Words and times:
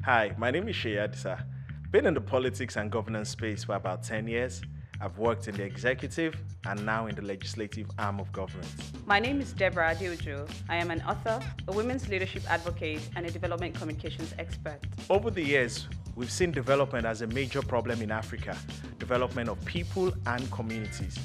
Hi, 0.00 0.34
my 0.36 0.50
name 0.50 0.68
is 0.68 0.74
Seyi 0.74 0.96
Adisa. 0.98 1.44
Been 1.92 2.06
in 2.06 2.14
the 2.14 2.20
politics 2.20 2.76
and 2.76 2.90
governance 2.90 3.28
space 3.28 3.62
for 3.62 3.76
about 3.76 4.02
10 4.02 4.26
years. 4.26 4.60
I've 5.00 5.16
worked 5.16 5.46
in 5.46 5.54
the 5.54 5.62
executive 5.62 6.36
and 6.66 6.84
now 6.84 7.06
in 7.06 7.14
the 7.14 7.22
legislative 7.22 7.88
arm 8.00 8.18
of 8.18 8.32
government. 8.32 8.68
My 9.06 9.20
name 9.20 9.40
is 9.40 9.52
Deborah 9.52 9.94
Adeojo. 9.94 10.50
I 10.68 10.76
am 10.76 10.90
an 10.90 11.02
author, 11.02 11.40
a 11.68 11.72
women's 11.72 12.08
leadership 12.08 12.42
advocate, 12.50 13.08
and 13.14 13.26
a 13.26 13.30
development 13.30 13.76
communications 13.76 14.34
expert. 14.40 14.80
Over 15.08 15.30
the 15.30 15.42
years, 15.42 15.86
we've 16.16 16.32
seen 16.32 16.50
development 16.50 17.06
as 17.06 17.22
a 17.22 17.28
major 17.28 17.62
problem 17.62 18.02
in 18.02 18.10
Africa 18.10 18.56
development 18.98 19.48
of 19.48 19.64
people 19.64 20.12
and 20.26 20.50
communities. 20.50 21.16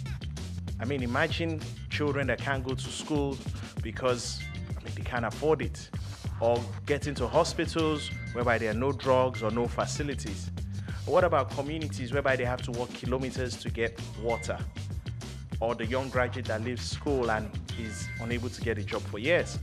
I 0.80 0.86
mean, 0.86 1.02
imagine 1.02 1.62
children 1.90 2.28
that 2.28 2.40
can't 2.40 2.64
go 2.64 2.76
to 2.76 2.90
school 2.90 3.40
because 3.82 4.40
I 4.70 4.84
mean, 4.84 4.94
they 4.96 5.04
can't 5.04 5.26
afford 5.26 5.64
it, 5.64 5.90
or 6.40 6.62
get 6.86 7.08
into 7.08 7.28
hospitals 7.28 8.10
whereby 8.34 8.58
there 8.58 8.72
are 8.72 8.76
no 8.76 8.92
drugs 8.92 9.42
or 9.42 9.52
no 9.52 9.68
facilities. 9.68 10.52
What 11.06 11.24
about 11.24 11.50
communities 11.52 12.12
whereby 12.14 12.36
they 12.36 12.46
have 12.46 12.62
to 12.64 12.72
walk 12.72 12.94
kilometers 12.94 13.56
to 13.58 13.70
get 13.70 14.00
water? 14.22 14.58
Or 15.60 15.74
the 15.74 15.86
young 15.86 16.10
graduate 16.10 16.46
that 16.46 16.64
leaves 16.64 16.84
school 16.84 17.32
and 17.32 17.50
is 17.80 18.08
unable 18.22 18.50
to 18.50 18.62
get 18.62 18.78
a 18.78 18.84
job 18.84 19.02
for 19.04 19.18
years? 19.18 19.58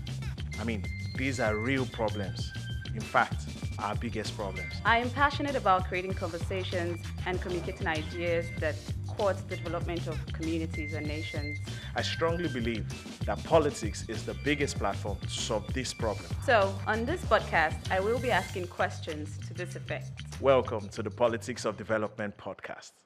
I 0.60 0.64
mean, 0.64 0.84
these 1.16 1.40
are 1.40 1.56
real 1.56 1.86
problems. 1.86 2.52
In 2.94 3.00
fact, 3.00 3.46
our 3.78 3.94
biggest 3.94 4.36
problems. 4.36 4.72
I 4.84 4.98
am 4.98 5.10
passionate 5.10 5.56
about 5.56 5.86
creating 5.86 6.14
conversations 6.14 7.04
and 7.26 7.40
communicating 7.40 7.86
ideas 7.86 8.46
that 8.60 8.76
court 9.16 9.36
the 9.48 9.56
development 9.56 10.06
of 10.06 10.18
communities 10.32 10.94
and 10.94 11.06
nations. 11.06 11.58
I 11.94 12.02
strongly 12.02 12.48
believe 12.48 12.86
that 13.26 13.42
politics 13.44 14.04
is 14.08 14.24
the 14.24 14.34
biggest 14.44 14.78
platform 14.78 15.18
to 15.22 15.28
solve 15.28 15.72
this 15.72 15.94
problem. 15.94 16.26
So, 16.44 16.74
on 16.86 17.04
this 17.04 17.24
podcast, 17.24 17.76
I 17.90 18.00
will 18.00 18.18
be 18.18 18.30
asking 18.30 18.66
questions 18.68 19.38
to 19.46 19.54
this 19.54 19.76
effect. 19.76 20.12
Welcome 20.40 20.88
to 20.90 21.02
the 21.02 21.10
Politics 21.10 21.64
of 21.64 21.76
Development 21.76 22.36
podcast. 22.36 23.03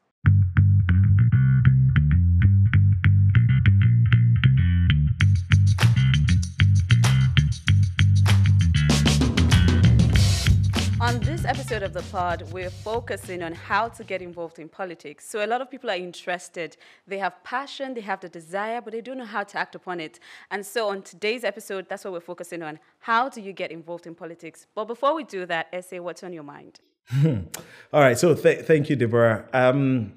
On 11.09 11.19
this 11.21 11.47
episode 11.47 11.83
of 11.83 11.95
the 11.95 12.03
pod, 12.13 12.43
we're 12.53 12.69
focusing 12.69 13.43
on 13.43 13.55
how 13.55 13.89
to 13.89 14.05
get 14.05 14.21
involved 14.21 14.59
in 14.59 14.69
politics. 14.69 15.27
So, 15.27 15.43
a 15.43 15.47
lot 15.47 15.63
of 15.63 15.71
people 15.71 15.91
are 15.91 15.97
interested. 15.97 16.77
They 17.07 17.17
have 17.17 17.43
passion, 17.43 17.95
they 17.95 18.03
have 18.03 18.21
the 18.21 18.29
desire, 18.29 18.83
but 18.83 18.93
they 18.93 19.01
don't 19.01 19.17
know 19.17 19.25
how 19.25 19.43
to 19.43 19.59
act 19.59 19.75
upon 19.75 20.01
it. 20.01 20.21
And 20.51 20.67
so, 20.67 20.91
on 20.91 21.01
today's 21.01 21.45
episode, 21.45 21.89
that's 21.89 22.05
what 22.05 22.13
we're 22.13 22.21
focusing 22.21 22.63
on. 22.63 22.79
How 22.99 23.31
do 23.31 23.41
you 23.41 23.55
get 23.55 23.71
involved 23.71 24.07
in 24.07 24.15
politics? 24.15 24.67
But 24.75 24.85
before 24.85 25.15
we 25.15 25.25
do 25.25 25.47
that, 25.47 25.69
Essay, 25.73 25.99
what's 25.99 26.23
on 26.23 26.35
your 26.35 26.43
mind? 26.43 26.81
All 27.25 28.03
right. 28.03 28.19
So, 28.19 28.35
th- 28.35 28.67
thank 28.67 28.91
you, 28.91 28.97
Deborah. 28.97 29.49
Um, 29.55 30.13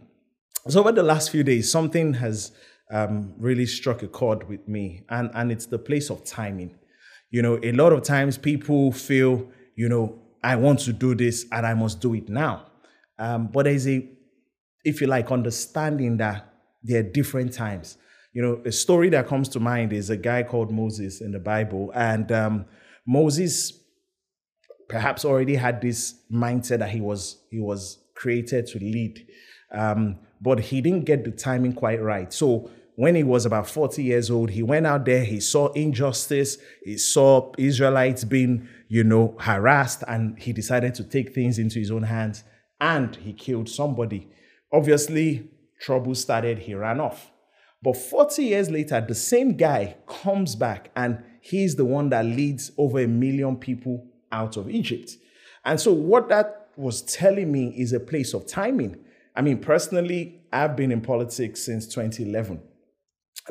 so, 0.67 0.81
over 0.81 0.92
the 0.92 1.03
last 1.03 1.30
few 1.30 1.45
days, 1.45 1.72
something 1.72 2.16
has 2.16 2.52
um, 2.92 3.33
really 3.38 3.66
struck 3.66 4.03
a 4.03 4.09
chord 4.09 4.50
with 4.50 4.67
me, 4.67 5.03
and, 5.08 5.31
and 5.36 5.53
it's 5.53 5.67
the 5.67 5.80
place 5.80 6.09
of 6.09 6.26
timing. 6.26 6.76
You 7.30 7.44
know, 7.44 7.61
a 7.64 7.72
lot 7.72 7.94
of 7.94 8.03
times 8.03 8.38
people 8.38 8.92
feel, 8.92 9.50
you 9.76 9.88
know, 9.88 10.20
I 10.44 10.56
want 10.56 10.80
to 10.81 10.94
do 10.94 11.16
this 11.16 11.45
and 11.52 11.66
I 11.66 11.73
must 11.73 12.02
do 12.02 12.14
it 12.14 12.30
now. 12.30 12.67
Um, 13.20 13.47
but 13.47 13.66
there's 13.66 13.88
a, 13.88 14.08
if 14.83 15.02
you 15.02 15.08
like, 15.08 15.31
understanding 15.31 16.17
that 16.17 16.52
there 16.83 17.00
are 17.00 17.03
different 17.03 17.53
times. 17.53 17.98
You 18.33 18.42
know, 18.42 18.61
a 18.66 18.72
story 18.72 19.09
that 19.09 19.28
comes 19.28 19.50
to 19.50 19.59
mind 19.59 19.94
is 19.94 20.09
a 20.09 20.17
guy 20.17 20.44
called 20.44 20.72
Moses 20.72 21.22
in 21.22 21.31
the 21.31 21.39
Bible, 21.39 21.92
and 21.94 22.31
um, 22.31 22.66
Moses 23.06 23.73
perhaps 24.88 25.25
already 25.25 25.56
had 25.56 25.81
this 25.81 26.16
mindset 26.31 26.80
that 26.80 26.89
he 26.89 27.02
was 27.02 27.44
he 27.52 27.59
was 27.59 28.00
created 28.16 28.67
to 28.67 28.80
lead, 28.80 29.26
um, 29.73 30.17
but 30.39 30.61
he 30.61 30.80
didn't 30.80 31.05
get 31.05 31.26
the 31.26 31.31
timing 31.31 31.73
quite 31.73 32.02
right. 32.02 32.31
So 32.31 32.70
when 32.95 33.16
he 33.16 33.23
was 33.23 33.45
about 33.45 33.67
40 33.67 34.04
years 34.04 34.30
old, 34.30 34.52
he 34.52 34.64
went 34.64 34.86
out 34.86 35.05
there, 35.05 35.23
he 35.23 35.39
saw 35.39 35.71
injustice, 35.73 36.58
he 36.83 36.98
saw 36.98 37.52
Israelites 37.58 38.23
being, 38.23 38.67
you 38.91 39.05
know, 39.05 39.33
harassed, 39.39 40.03
and 40.05 40.37
he 40.37 40.52
decided 40.52 40.93
to 40.93 41.02
take 41.02 41.33
things 41.33 41.57
into 41.57 41.79
his 41.79 41.91
own 41.91 42.03
hands 42.03 42.43
and 42.81 43.15
he 43.15 43.31
killed 43.31 43.69
somebody. 43.69 44.27
Obviously, 44.69 45.49
trouble 45.79 46.13
started, 46.13 46.59
he 46.59 46.73
ran 46.73 46.99
off. 46.99 47.31
But 47.81 47.95
40 47.95 48.43
years 48.43 48.69
later, 48.69 48.99
the 48.99 49.15
same 49.15 49.55
guy 49.55 49.95
comes 50.07 50.57
back 50.57 50.91
and 50.93 51.23
he's 51.39 51.77
the 51.77 51.85
one 51.85 52.09
that 52.09 52.25
leads 52.25 52.73
over 52.77 52.99
a 52.99 53.07
million 53.07 53.55
people 53.55 54.05
out 54.29 54.57
of 54.57 54.69
Egypt. 54.69 55.11
And 55.63 55.79
so, 55.79 55.93
what 55.93 56.27
that 56.27 56.67
was 56.75 57.02
telling 57.02 57.49
me 57.49 57.73
is 57.77 57.93
a 57.93 57.99
place 57.99 58.33
of 58.33 58.45
timing. 58.45 58.97
I 59.37 59.41
mean, 59.41 59.59
personally, 59.59 60.41
I've 60.52 60.75
been 60.75 60.91
in 60.91 60.99
politics 60.99 61.61
since 61.61 61.87
2011. 61.87 62.61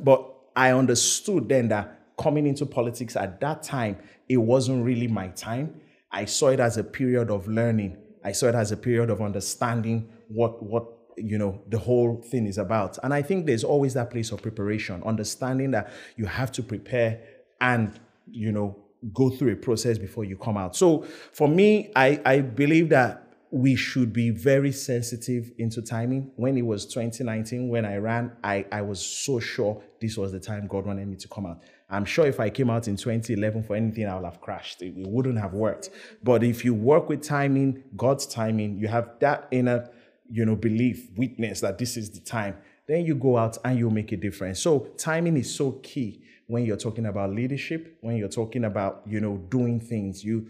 But 0.02 0.22
I 0.54 0.72
understood 0.72 1.48
then 1.48 1.68
that 1.68 1.99
coming 2.20 2.46
into 2.46 2.66
politics 2.66 3.16
at 3.16 3.40
that 3.40 3.62
time, 3.62 3.96
it 4.28 4.36
wasn't 4.36 4.84
really 4.84 5.08
my 5.08 5.28
time. 5.28 5.80
I 6.12 6.26
saw 6.26 6.48
it 6.48 6.60
as 6.60 6.76
a 6.76 6.84
period 6.84 7.30
of 7.30 7.48
learning. 7.48 7.96
I 8.22 8.32
saw 8.32 8.46
it 8.46 8.54
as 8.54 8.72
a 8.72 8.76
period 8.76 9.10
of 9.10 9.22
understanding 9.22 10.08
what 10.28 10.62
what 10.62 10.84
you 11.16 11.38
know 11.38 11.60
the 11.68 11.78
whole 11.78 12.22
thing 12.22 12.46
is 12.46 12.58
about. 12.58 12.98
And 13.02 13.14
I 13.14 13.22
think 13.22 13.46
there's 13.46 13.64
always 13.64 13.94
that 13.94 14.10
place 14.10 14.32
of 14.32 14.42
preparation, 14.42 15.02
understanding 15.04 15.70
that 15.70 15.92
you 16.16 16.26
have 16.26 16.52
to 16.52 16.62
prepare 16.62 17.20
and 17.60 17.98
you 18.30 18.52
know 18.52 18.76
go 19.14 19.30
through 19.30 19.52
a 19.52 19.56
process 19.56 19.96
before 19.96 20.24
you 20.24 20.36
come 20.36 20.58
out. 20.58 20.76
So 20.76 21.02
for 21.32 21.48
me, 21.48 21.90
I, 21.96 22.20
I 22.24 22.40
believe 22.40 22.90
that 22.90 23.30
we 23.50 23.74
should 23.74 24.12
be 24.12 24.30
very 24.30 24.72
sensitive 24.72 25.50
into 25.58 25.82
timing. 25.82 26.30
When 26.36 26.56
it 26.56 26.62
was 26.62 26.86
2019, 26.86 27.68
when 27.68 27.84
I 27.84 27.96
ran, 27.96 28.32
I, 28.44 28.66
I 28.70 28.82
was 28.82 29.04
so 29.04 29.40
sure 29.40 29.82
this 30.00 30.16
was 30.16 30.32
the 30.32 30.38
time 30.38 30.66
God 30.68 30.86
wanted 30.86 31.08
me 31.08 31.16
to 31.16 31.28
come 31.28 31.46
out. 31.46 31.62
I'm 31.90 32.04
sure 32.04 32.26
if 32.26 32.38
I 32.38 32.50
came 32.50 32.70
out 32.70 32.86
in 32.88 32.96
2011 32.96 33.64
for 33.64 33.74
anything, 33.74 34.06
I 34.06 34.14
would 34.14 34.24
have 34.24 34.40
crashed. 34.40 34.82
It, 34.82 34.96
it 34.96 35.06
wouldn't 35.06 35.38
have 35.38 35.54
worked. 35.54 35.90
But 36.22 36.44
if 36.44 36.64
you 36.64 36.72
work 36.72 37.08
with 37.08 37.22
timing, 37.22 37.82
God's 37.96 38.26
timing, 38.26 38.78
you 38.78 38.88
have 38.88 39.10
that 39.20 39.48
inner, 39.50 39.90
you 40.30 40.44
know, 40.44 40.54
belief, 40.54 41.08
witness 41.16 41.60
that 41.60 41.78
this 41.78 41.96
is 41.96 42.10
the 42.10 42.20
time, 42.20 42.56
then 42.86 43.04
you 43.04 43.14
go 43.14 43.36
out 43.36 43.58
and 43.64 43.78
you 43.78 43.90
make 43.90 44.12
a 44.12 44.16
difference. 44.16 44.60
So 44.60 44.90
timing 44.96 45.36
is 45.36 45.52
so 45.54 45.72
key 45.82 46.22
when 46.46 46.64
you're 46.64 46.76
talking 46.76 47.06
about 47.06 47.30
leadership, 47.30 47.98
when 48.00 48.16
you're 48.16 48.28
talking 48.28 48.64
about, 48.64 49.02
you 49.06 49.20
know, 49.20 49.36
doing 49.48 49.80
things. 49.80 50.24
You 50.24 50.48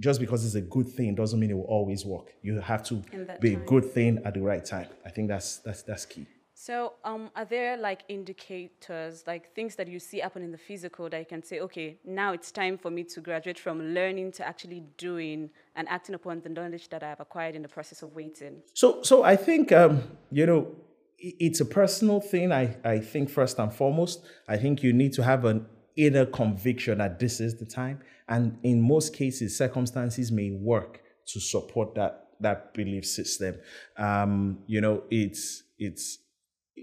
just 0.00 0.20
because 0.20 0.44
it's 0.44 0.54
a 0.54 0.60
good 0.60 0.88
thing 0.88 1.14
doesn't 1.14 1.38
mean 1.38 1.50
it 1.50 1.54
will 1.54 1.62
always 1.64 2.04
work. 2.04 2.32
You 2.42 2.60
have 2.60 2.82
to 2.84 3.02
be 3.40 3.54
time. 3.54 3.62
a 3.62 3.66
good 3.66 3.84
thing 3.92 4.20
at 4.24 4.34
the 4.34 4.40
right 4.40 4.64
time. 4.64 4.88
I 5.04 5.10
think 5.10 5.28
that's 5.28 5.58
that's 5.58 5.82
that's 5.82 6.06
key. 6.06 6.26
So, 6.68 6.92
um, 7.02 7.30
are 7.34 7.46
there 7.46 7.78
like 7.78 8.02
indicators, 8.10 9.24
like 9.26 9.54
things 9.54 9.74
that 9.76 9.88
you 9.88 9.98
see 9.98 10.18
happen 10.18 10.42
in 10.42 10.52
the 10.52 10.58
physical 10.58 11.08
that 11.08 11.18
you 11.18 11.24
can 11.24 11.42
say, 11.42 11.60
okay, 11.60 11.96
now 12.04 12.34
it's 12.34 12.52
time 12.52 12.76
for 12.76 12.90
me 12.90 13.04
to 13.04 13.22
graduate 13.22 13.58
from 13.58 13.94
learning 13.94 14.32
to 14.32 14.46
actually 14.46 14.82
doing 14.98 15.48
and 15.76 15.88
acting 15.88 16.14
upon 16.14 16.42
the 16.42 16.50
knowledge 16.50 16.90
that 16.90 17.02
I 17.02 17.08
have 17.08 17.20
acquired 17.20 17.54
in 17.54 17.62
the 17.62 17.70
process 17.70 18.02
of 18.02 18.14
waiting? 18.14 18.60
So, 18.74 19.02
so 19.02 19.22
I 19.22 19.34
think 19.34 19.72
um, 19.72 20.02
you 20.30 20.44
know 20.44 20.76
it's 21.18 21.60
a 21.60 21.64
personal 21.64 22.20
thing. 22.20 22.52
I 22.52 22.76
I 22.84 22.98
think 22.98 23.30
first 23.30 23.58
and 23.58 23.72
foremost, 23.72 24.22
I 24.46 24.58
think 24.58 24.82
you 24.82 24.92
need 24.92 25.14
to 25.14 25.22
have 25.22 25.46
an 25.46 25.64
inner 25.96 26.26
conviction 26.26 26.98
that 26.98 27.18
this 27.18 27.40
is 27.40 27.58
the 27.58 27.64
time. 27.64 28.00
And 28.28 28.58
in 28.62 28.82
most 28.82 29.14
cases, 29.14 29.56
circumstances 29.56 30.30
may 30.30 30.50
work 30.50 31.00
to 31.28 31.40
support 31.40 31.94
that 31.94 32.28
that 32.40 32.74
belief 32.74 33.06
system. 33.06 33.54
Um, 33.96 34.58
you 34.66 34.82
know, 34.82 35.04
it's 35.10 35.62
it's 35.78 36.18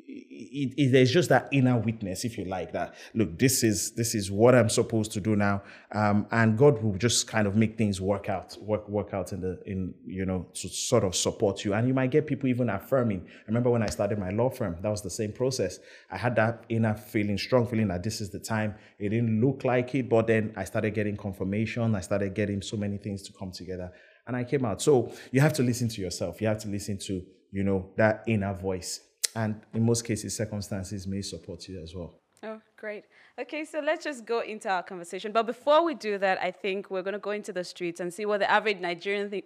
it, 0.07 0.73
it, 0.77 0.91
there's 0.91 1.11
just 1.11 1.29
that 1.29 1.47
inner 1.51 1.77
witness, 1.77 2.25
if 2.25 2.37
you 2.37 2.45
like, 2.45 2.71
that 2.73 2.95
look, 3.13 3.37
this 3.37 3.63
is 3.63 3.91
this 3.91 4.15
is 4.15 4.31
what 4.31 4.55
I'm 4.55 4.69
supposed 4.69 5.11
to 5.13 5.19
do 5.19 5.35
now, 5.35 5.63
um, 5.91 6.27
and 6.31 6.57
God 6.57 6.81
will 6.81 6.97
just 6.97 7.27
kind 7.27 7.47
of 7.47 7.55
make 7.55 7.77
things 7.77 7.99
work 8.01 8.29
out, 8.29 8.57
work 8.61 8.87
work 8.87 9.13
out 9.13 9.33
in 9.33 9.41
the 9.41 9.61
in 9.65 9.93
you 10.05 10.25
know 10.25 10.47
to 10.55 10.69
sort 10.69 11.03
of 11.03 11.15
support 11.15 11.65
you, 11.65 11.73
and 11.73 11.87
you 11.87 11.93
might 11.93 12.11
get 12.11 12.27
people 12.27 12.47
even 12.49 12.69
affirming. 12.69 13.25
I 13.27 13.47
remember 13.47 13.69
when 13.69 13.83
I 13.83 13.87
started 13.87 14.19
my 14.19 14.29
law 14.29 14.49
firm, 14.49 14.77
that 14.81 14.89
was 14.89 15.01
the 15.01 15.09
same 15.09 15.31
process. 15.31 15.79
I 16.11 16.17
had 16.17 16.35
that 16.35 16.65
inner 16.69 16.95
feeling, 16.95 17.37
strong 17.37 17.67
feeling 17.67 17.87
that 17.89 18.03
this 18.03 18.21
is 18.21 18.29
the 18.29 18.39
time. 18.39 18.75
It 18.99 19.09
didn't 19.09 19.41
look 19.41 19.63
like 19.63 19.93
it, 19.95 20.09
but 20.09 20.27
then 20.27 20.53
I 20.55 20.63
started 20.63 20.93
getting 20.93 21.17
confirmation. 21.17 21.95
I 21.95 22.01
started 22.01 22.33
getting 22.33 22.61
so 22.61 22.77
many 22.77 22.97
things 22.97 23.21
to 23.23 23.33
come 23.33 23.51
together, 23.51 23.91
and 24.27 24.35
I 24.35 24.43
came 24.43 24.65
out. 24.65 24.81
So 24.81 25.11
you 25.31 25.41
have 25.41 25.53
to 25.53 25.63
listen 25.63 25.89
to 25.89 26.01
yourself. 26.01 26.41
You 26.41 26.47
have 26.47 26.59
to 26.59 26.67
listen 26.67 26.97
to 26.99 27.23
you 27.51 27.63
know 27.63 27.91
that 27.97 28.23
inner 28.27 28.53
voice 28.53 28.99
and 29.35 29.61
in 29.73 29.85
most 29.85 30.03
cases, 30.03 30.35
circumstances 30.35 31.05
may 31.05 31.21
support 31.21 31.67
you 31.67 31.81
as 31.81 31.93
well. 31.93 32.15
Oh, 32.43 32.61
great. 32.77 33.05
Okay, 33.39 33.65
so 33.65 33.79
let's 33.79 34.03
just 34.03 34.25
go 34.25 34.41
into 34.41 34.69
our 34.69 34.83
conversation. 34.83 35.31
But 35.31 35.45
before 35.45 35.83
we 35.83 35.93
do 35.95 36.17
that, 36.19 36.39
I 36.41 36.51
think 36.51 36.89
we're 36.89 37.01
going 37.01 37.13
to 37.13 37.19
go 37.19 37.31
into 37.31 37.51
the 37.51 37.63
streets 37.63 37.99
and 37.99 38.13
see 38.13 38.25
what 38.25 38.39
the 38.39 38.49
average 38.49 38.79
Nigerian 38.79 39.29
think. 39.29 39.45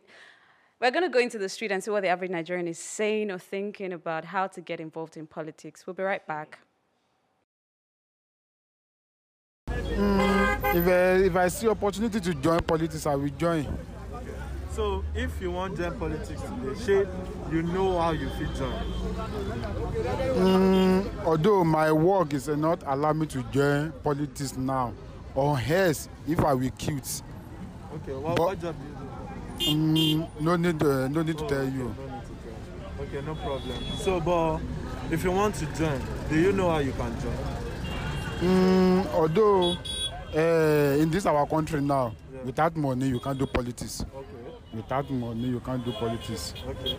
We're 0.79 0.91
going 0.91 1.03
to 1.03 1.09
go 1.09 1.19
into 1.19 1.37
the 1.37 1.49
street 1.49 1.71
and 1.71 1.83
see 1.83 1.91
what 1.91 2.03
the 2.03 2.09
average 2.09 2.31
Nigerian 2.31 2.67
is 2.67 2.79
saying 2.79 3.31
or 3.31 3.39
thinking 3.39 3.93
about 3.93 4.25
how 4.25 4.47
to 4.47 4.61
get 4.61 4.79
involved 4.79 5.17
in 5.17 5.27
politics. 5.27 5.85
We'll 5.85 5.93
be 5.93 6.03
right 6.03 6.25
back. 6.25 6.59
Mm, 9.69 10.75
if, 10.75 10.87
uh, 10.87 11.25
if 11.25 11.35
I 11.35 11.47
see 11.49 11.67
opportunity 11.67 12.19
to 12.19 12.33
join 12.33 12.59
politics, 12.61 13.05
I 13.05 13.15
will 13.15 13.29
join. 13.29 13.67
So 14.79 15.03
if 15.13 15.41
you 15.41 15.51
want 15.51 15.75
join 15.75 15.91
politics 15.99 16.41
today, 16.41 16.85
shey 16.85 17.07
you 17.51 17.63
know 17.63 17.99
how 17.99 18.11
you 18.11 18.29
fit 18.29 18.47
join. 18.55 18.71
Mm, 20.37 21.25
although 21.25 21.65
my 21.65 21.91
work 21.91 22.33
is 22.33 22.47
not 22.47 22.81
allow 22.85 23.11
me 23.11 23.25
to 23.27 23.43
join 23.51 23.91
politics 24.05 24.55
now, 24.55 24.93
or 25.35 25.59
else 25.59 26.07
if 26.29 26.39
I 26.39 26.53
will 26.53 26.71
quit. 26.81 27.21
Okay, 27.95 28.13
what, 28.13 28.37
But- 28.37 28.45
what 28.45 28.61
job 28.61 28.75
do 28.79 29.65
you 29.65 29.75
do? 29.75 29.77
Mm, 29.77 30.41
no 30.41 30.55
need, 30.55 30.81
uh, 30.81 31.09
no 31.09 31.23
need 31.23 31.37
to 31.37 31.47
tell 31.49 31.59
okay, 31.59 31.71
you. 31.75 31.83
No 31.83 32.15
need 32.15 32.23
to. 32.23 33.17
Okay, 33.17 33.25
no 33.25 33.35
problem. 33.35 33.77
So, 33.97 34.21
but 34.21 34.59
if 35.11 35.25
you 35.25 35.31
want 35.33 35.55
to 35.55 35.65
join, 35.77 36.01
do 36.29 36.39
you 36.39 36.53
know 36.53 36.69
how 36.69 36.77
you 36.77 36.93
can 36.93 37.13
join? 37.19 37.37
Mm, 38.39 39.13
although 39.13 39.75
uh, 40.33 41.01
in 41.01 41.09
this 41.09 41.25
our 41.25 41.45
country 41.45 41.81
now, 41.81 42.13
Yeah. 42.31 42.39
without 42.45 42.77
money 42.77 43.09
you 43.09 43.19
can't 43.19 43.37
do 43.37 43.45
politics. 43.45 44.05
Okay, 44.15 44.28
Without 44.79 45.09
money 45.11 45.49
you 45.49 45.59
can't 45.59 45.83
do 45.83 45.91
politics. 45.91 46.53
okay, 46.65 46.97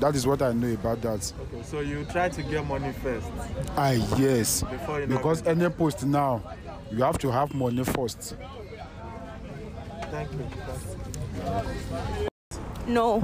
That 0.00 0.14
is 0.14 0.26
what 0.26 0.42
I 0.42 0.52
know 0.52 0.68
about 0.74 1.00
that. 1.00 1.32
okay. 1.40 1.62
So 1.62 1.80
you 1.80 2.04
try 2.04 2.28
to 2.28 2.42
get 2.42 2.66
money 2.66 2.92
first 3.02 3.26
Ah 3.74 3.92
yes, 4.18 4.62
before 4.64 5.00
you. 5.00 5.06
because 5.06 5.40
get- 5.40 5.56
any 5.56 5.70
post 5.70 6.04
now, 6.04 6.42
you 6.92 7.02
have 7.02 7.16
to 7.18 7.32
have 7.32 7.54
money 7.54 7.84
first. 7.84 8.36
Thank 10.10 10.30
you. 10.32 10.46
That's- 10.66 12.28
No, 12.86 13.20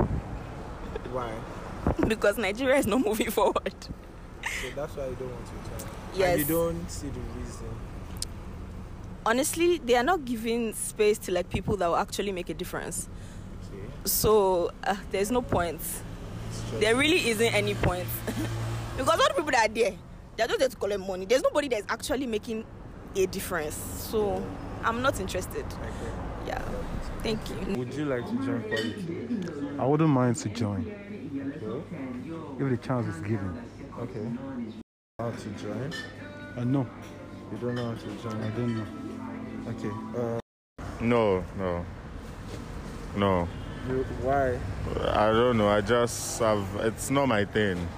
Why? 1.12 1.31
because 2.09 2.39
Nigeria 2.39 2.77
is 2.77 2.87
not 2.87 3.01
moving 3.05 3.31
forward. 3.31 3.75
So 3.83 4.69
that's 4.75 4.97
why 4.97 5.07
you 5.09 5.17
don't 5.17 5.31
want 5.31 5.47
to 5.47 5.53
join. 5.85 5.91
Yes. 6.15 6.31
And 6.31 6.49
you 6.49 6.55
don't 6.57 6.91
see 6.91 7.09
the 7.09 7.21
reason. 7.39 7.67
Honestly, 9.27 9.79
they 9.85 9.97
are 9.97 10.03
not 10.03 10.25
giving 10.25 10.73
space 10.73 11.19
to 11.19 11.31
like 11.33 11.51
people 11.51 11.77
that 11.77 11.87
will 11.89 11.97
actually 11.97 12.33
make 12.33 12.49
a 12.49 12.55
difference. 12.55 13.07
Okay. 14.00 14.08
So 14.08 14.70
uh, 14.85 14.97
there's 15.11 15.31
no 15.31 15.43
point. 15.43 15.81
There 16.79 16.97
really 16.97 17.29
isn't 17.31 17.55
any 17.55 17.75
point 17.75 18.06
because 18.97 19.08
all 19.08 19.17
the 19.17 19.35
people 19.37 19.50
that 19.52 19.70
are 19.70 19.73
there, 19.73 19.93
they're 20.37 20.47
just 20.47 20.58
there 20.58 20.69
to 20.69 20.76
collect 20.76 21.00
money. 21.00 21.26
There's 21.26 21.43
nobody 21.43 21.69
that's 21.69 21.87
actually 21.88 22.26
making 22.26 22.64
a 23.17 23.26
difference. 23.26 23.75
So 23.75 24.43
I'm 24.85 25.02
not 25.02 25.20
interested. 25.20 25.64
Okay. 25.64 26.47
Yeah. 26.47 26.62
Thank 27.23 27.41
you. 27.50 27.75
Would 27.76 27.93
you 27.94 28.06
like 28.06 28.25
to 28.26 28.35
join 28.47 28.62
politics? 28.70 29.79
I 29.79 29.85
wouldn't 29.87 30.11
mind 30.11 30.37
to 30.37 30.49
join 30.49 30.87
Okay. 31.62 32.64
if 32.64 32.70
the 32.70 32.76
chance 32.79 33.06
is 33.14 33.20
given. 33.23 33.55
Okay. 34.00 34.26
How 35.19 35.31
to 35.31 35.49
join? 35.50 35.93
I 36.56 36.64
know, 36.64 36.87
You 37.52 37.58
don't 37.58 37.75
know 37.75 37.91
how 37.91 37.94
to 37.94 38.23
join? 38.23 38.43
I 38.43 38.50
don't 38.50 38.76
know. 38.76 38.87
Okay. 39.69 40.19
Uh, 40.19 40.41
No, 41.00 41.44
no, 41.58 41.85
no. 43.17 43.49
You, 43.88 44.05
why? 44.23 44.59
I 45.09 45.32
don't 45.32 45.59
know. 45.59 45.69
I 45.69 45.81
just 45.81 46.38
have. 46.41 46.67
It's 46.81 47.11
not 47.11 47.27
my 47.27 47.44
thing. 47.44 47.88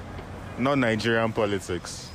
Not 0.59 0.79
Nigerian 0.79 1.33
politics. 1.33 2.09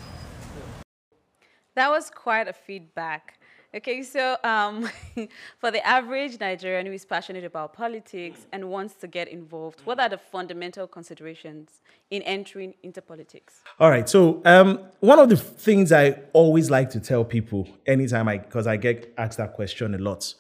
That 1.76 1.90
was 1.90 2.10
quite 2.10 2.48
a 2.48 2.54
feedback. 2.54 3.40
Okay, 3.76 4.02
so 4.02 4.38
um, 4.44 4.90
for 5.60 5.72
the 5.72 5.86
average 5.86 6.40
Nigerian 6.40 6.86
who 6.86 6.94
is 6.94 7.06
passionate 7.06 7.44
about 7.44 7.74
politics 7.74 8.48
and 8.52 8.70
wants 8.70 8.96
to 8.96 9.08
get 9.08 9.28
involved, 9.28 9.82
what 9.84 10.00
are 10.00 10.10
the 10.10 10.18
fundamental 10.18 10.88
considerations 10.88 11.82
in 12.10 12.22
entering 12.24 12.74
into 12.82 13.02
politics? 13.02 13.62
All 13.80 13.90
right. 13.90 14.08
So 14.08 14.42
um, 14.46 14.80
one 15.02 15.20
of 15.20 15.30
the 15.30 15.36
things 15.38 15.92
I 15.92 16.12
always 16.34 16.72
like 16.72 16.90
to 16.92 17.00
tell 17.00 17.26
people 17.26 17.68
anytime 17.86 18.28
I, 18.28 18.38
because 18.38 18.66
I 18.66 18.78
get 18.78 19.14
asked 19.18 19.38
that 19.38 19.54
question 19.54 19.94
a 19.94 19.98
lot, 19.98 20.34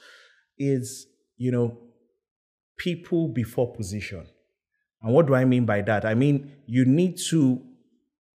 is 0.57 1.07
you 1.37 1.51
know, 1.51 1.77
people 2.77 3.27
before 3.27 3.73
position. 3.73 4.25
And 5.01 5.13
what 5.13 5.27
do 5.27 5.35
I 5.35 5.45
mean 5.45 5.65
by 5.65 5.81
that? 5.81 6.05
I 6.05 6.13
mean 6.13 6.51
you 6.65 6.85
need 6.85 7.17
to 7.29 7.61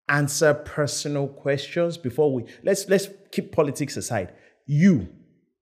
answer 0.09 0.55
personal 0.55 1.29
questions 1.29 1.99
before 1.99 2.33
we 2.33 2.45
let's 2.63 2.89
let's 2.89 3.09
keep 3.31 3.53
politics 3.53 3.97
aside. 3.97 4.33
You, 4.67 5.09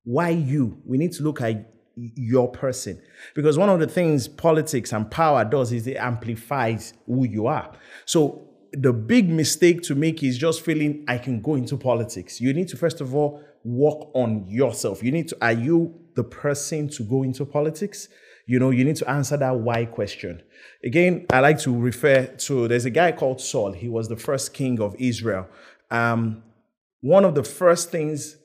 why 0.05 0.31
you? 0.31 0.81
We 0.85 0.99
need 0.99 1.13
to 1.13 1.23
look 1.23 1.41
at 1.41 1.73
your 1.97 2.51
person 2.51 3.01
because 3.35 3.57
one 3.57 3.69
of 3.69 3.81
the 3.81 3.87
things 3.87 4.29
politics 4.29 4.93
and 4.93 5.11
power 5.11 5.45
does 5.45 5.73
is 5.73 5.87
it 5.87 5.97
amplifies 5.97 6.93
who 7.07 7.27
you 7.27 7.47
are. 7.47 7.73
So 8.05 8.43
the 8.73 8.93
big 8.93 9.31
mistake 9.31 9.83
to 9.83 9.95
make 9.95 10.23
is 10.23 10.37
just 10.37 10.61
feeling 10.61 11.05
I 11.09 11.19
can 11.19 11.41
go 11.41 11.55
into 11.55 11.77
politics. 11.77 12.41
You 12.41 12.53
need 12.53 12.69
to 12.69 12.77
first 12.77 13.01
of 13.01 13.15
all 13.15 13.43
work 13.65 14.09
on 14.15 14.47
yourself. 14.47 15.03
You 15.03 15.11
need 15.11 15.29
to 15.29 15.37
are 15.41 15.53
you 15.53 15.95
the 16.15 16.25
person 16.25 16.89
to 16.91 17.03
go 17.03 17.23
into 17.23 17.45
politics? 17.45 18.09
You 18.47 18.61
know, 18.61 18.71
you 18.71 18.85
need 18.85 18.97
to 18.97 19.11
answer 19.11 19.37
that 19.37 19.59
why 19.59 19.87
question. 19.87 20.41
Again, 20.85 21.27
I 21.31 21.41
like 21.41 21.59
to 21.61 21.77
refer 21.77 22.27
to 22.27 22.69
there's 22.69 22.85
a 22.85 22.91
guy 22.91 23.11
called 23.13 23.41
Saul. 23.41 23.73
He 23.73 23.89
was 23.89 24.09
the 24.09 24.17
first 24.17 24.55
king 24.55 24.81
of 24.81 24.95
Israel. 24.99 25.49
Um, 25.91 26.45
one 27.01 27.25
of 27.25 27.35
the 27.35 27.43
first 27.43 27.91
things 27.91 28.37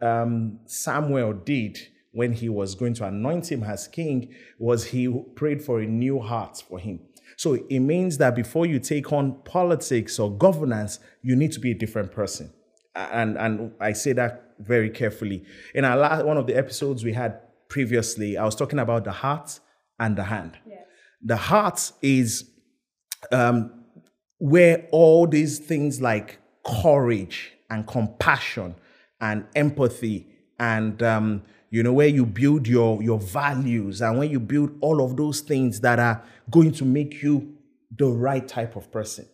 um, 0.00 0.60
Samuel 0.66 1.32
did 1.32 1.78
when 2.12 2.32
he 2.32 2.48
was 2.48 2.74
going 2.74 2.94
to 2.94 3.04
anoint 3.04 3.50
him 3.50 3.64
as 3.64 3.88
king 3.88 4.32
was 4.58 4.86
he 4.86 5.08
prayed 5.34 5.62
for 5.62 5.80
a 5.80 5.86
new 5.86 6.20
heart 6.20 6.62
for 6.68 6.78
him. 6.78 7.00
So 7.36 7.54
it 7.54 7.80
means 7.80 8.18
that 8.18 8.34
before 8.34 8.66
you 8.66 8.78
take 8.78 9.12
on 9.12 9.40
politics 9.42 10.18
or 10.18 10.30
governance, 10.30 10.98
you 11.22 11.36
need 11.36 11.52
to 11.52 11.60
be 11.60 11.72
a 11.72 11.74
different 11.74 12.10
person. 12.10 12.52
And, 12.94 13.36
and 13.36 13.72
I 13.80 13.92
say 13.92 14.12
that 14.14 14.54
very 14.58 14.90
carefully. 14.90 15.44
In 15.74 15.84
our 15.84 15.96
last, 15.96 16.24
one 16.24 16.36
of 16.36 16.46
the 16.46 16.56
episodes 16.56 17.04
we 17.04 17.12
had 17.12 17.40
previously, 17.68 18.36
I 18.36 18.44
was 18.44 18.54
talking 18.54 18.78
about 18.78 19.04
the 19.04 19.12
heart 19.12 19.60
and 19.98 20.16
the 20.16 20.24
hand. 20.24 20.58
The 21.22 21.36
heart 21.36 21.92
is 22.02 22.48
um, 23.32 23.84
where 24.38 24.88
all 24.92 25.26
these 25.26 25.58
things 25.58 26.00
like 26.00 26.38
courage 26.64 27.52
and 27.70 27.86
compassion 27.86 28.74
and 29.20 29.46
empathy 29.54 30.26
and 30.58 31.02
um, 31.02 31.42
you 31.70 31.82
know 31.82 31.92
where 31.92 32.08
you 32.08 32.24
build 32.24 32.66
your 32.66 33.02
your 33.02 33.18
values 33.18 34.00
and 34.00 34.18
when 34.18 34.30
you 34.30 34.40
build 34.40 34.70
all 34.80 35.02
of 35.02 35.16
those 35.16 35.40
things 35.40 35.80
that 35.80 35.98
are 35.98 36.22
going 36.50 36.72
to 36.72 36.84
make 36.84 37.22
you 37.22 37.54
the 37.96 38.06
right 38.06 38.46
type 38.46 38.76
of 38.76 38.90
person 38.90 39.26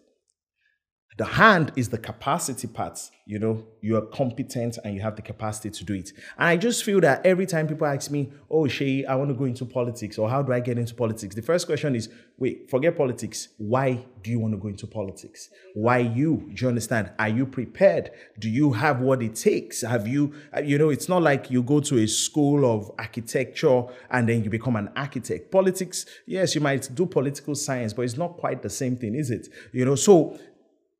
the 1.16 1.24
hand 1.24 1.72
is 1.76 1.88
the 1.88 1.98
capacity 1.98 2.66
part 2.66 2.98
you 3.26 3.38
know 3.38 3.64
you 3.80 3.96
are 3.96 4.02
competent 4.02 4.78
and 4.84 4.94
you 4.94 5.00
have 5.00 5.16
the 5.16 5.22
capacity 5.22 5.70
to 5.70 5.84
do 5.84 5.94
it. 5.94 6.12
And 6.38 6.48
i 6.48 6.56
just 6.56 6.84
feel 6.84 7.00
that 7.00 7.24
every 7.24 7.46
time 7.46 7.66
people 7.66 7.86
ask 7.86 8.10
me 8.10 8.30
oh 8.50 8.64
Seyi 8.64 9.06
i 9.06 9.14
want 9.14 9.30
to 9.30 9.34
go 9.34 9.44
into 9.44 9.64
politics 9.64 10.18
or 10.18 10.28
how 10.28 10.42
do 10.42 10.52
i 10.52 10.60
get 10.60 10.78
into 10.78 10.94
politics? 10.94 11.34
The 11.34 11.42
first 11.42 11.66
question 11.66 11.94
is 11.94 12.08
wait 12.36 12.68
forget 12.68 12.96
politics. 12.96 13.48
Why 13.58 14.04
do 14.22 14.30
you 14.30 14.40
want 14.40 14.52
to 14.54 14.58
go 14.58 14.68
into 14.68 14.86
politics? 14.86 15.50
Why 15.74 15.98
you? 15.98 16.50
Do 16.52 16.62
you 16.62 16.68
understand? 16.68 17.12
Are 17.18 17.28
you 17.28 17.46
prepared? 17.46 18.10
Do 18.38 18.50
you 18.50 18.72
have 18.72 19.00
what 19.00 19.22
it 19.22 19.36
takes? 19.36 19.82
Have 19.82 20.06
you 20.08 20.34
you 20.62 20.76
know 20.76 20.90
it's 20.90 21.08
not 21.08 21.22
like 21.22 21.50
you 21.50 21.62
go 21.62 21.80
to 21.80 21.98
a 21.98 22.06
school 22.06 22.70
of 22.70 22.90
architecture 22.98 23.84
and 24.10 24.28
then 24.28 24.44
you 24.44 24.50
become 24.50 24.76
an 24.76 24.90
architect. 24.96 25.50
Politics 25.50 26.04
yes 26.26 26.54
you 26.54 26.60
might 26.60 26.90
do 26.94 27.06
political 27.06 27.54
science 27.54 27.92
but 27.92 28.02
it's 28.02 28.18
not 28.18 28.36
quite 28.36 28.62
the 28.62 28.70
same 28.70 28.96
thing 28.96 29.14
is 29.14 29.30
it? 29.30 29.48
You 29.72 29.86
know 29.86 29.94
so 29.94 30.38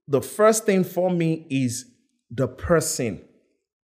the 0.09 0.21
first 0.21 0.65
thing 0.67 0.85
for 0.85 1.11
me 1.11 1.47
is 1.51 1.87
the 2.31 2.49
person 2.49 3.25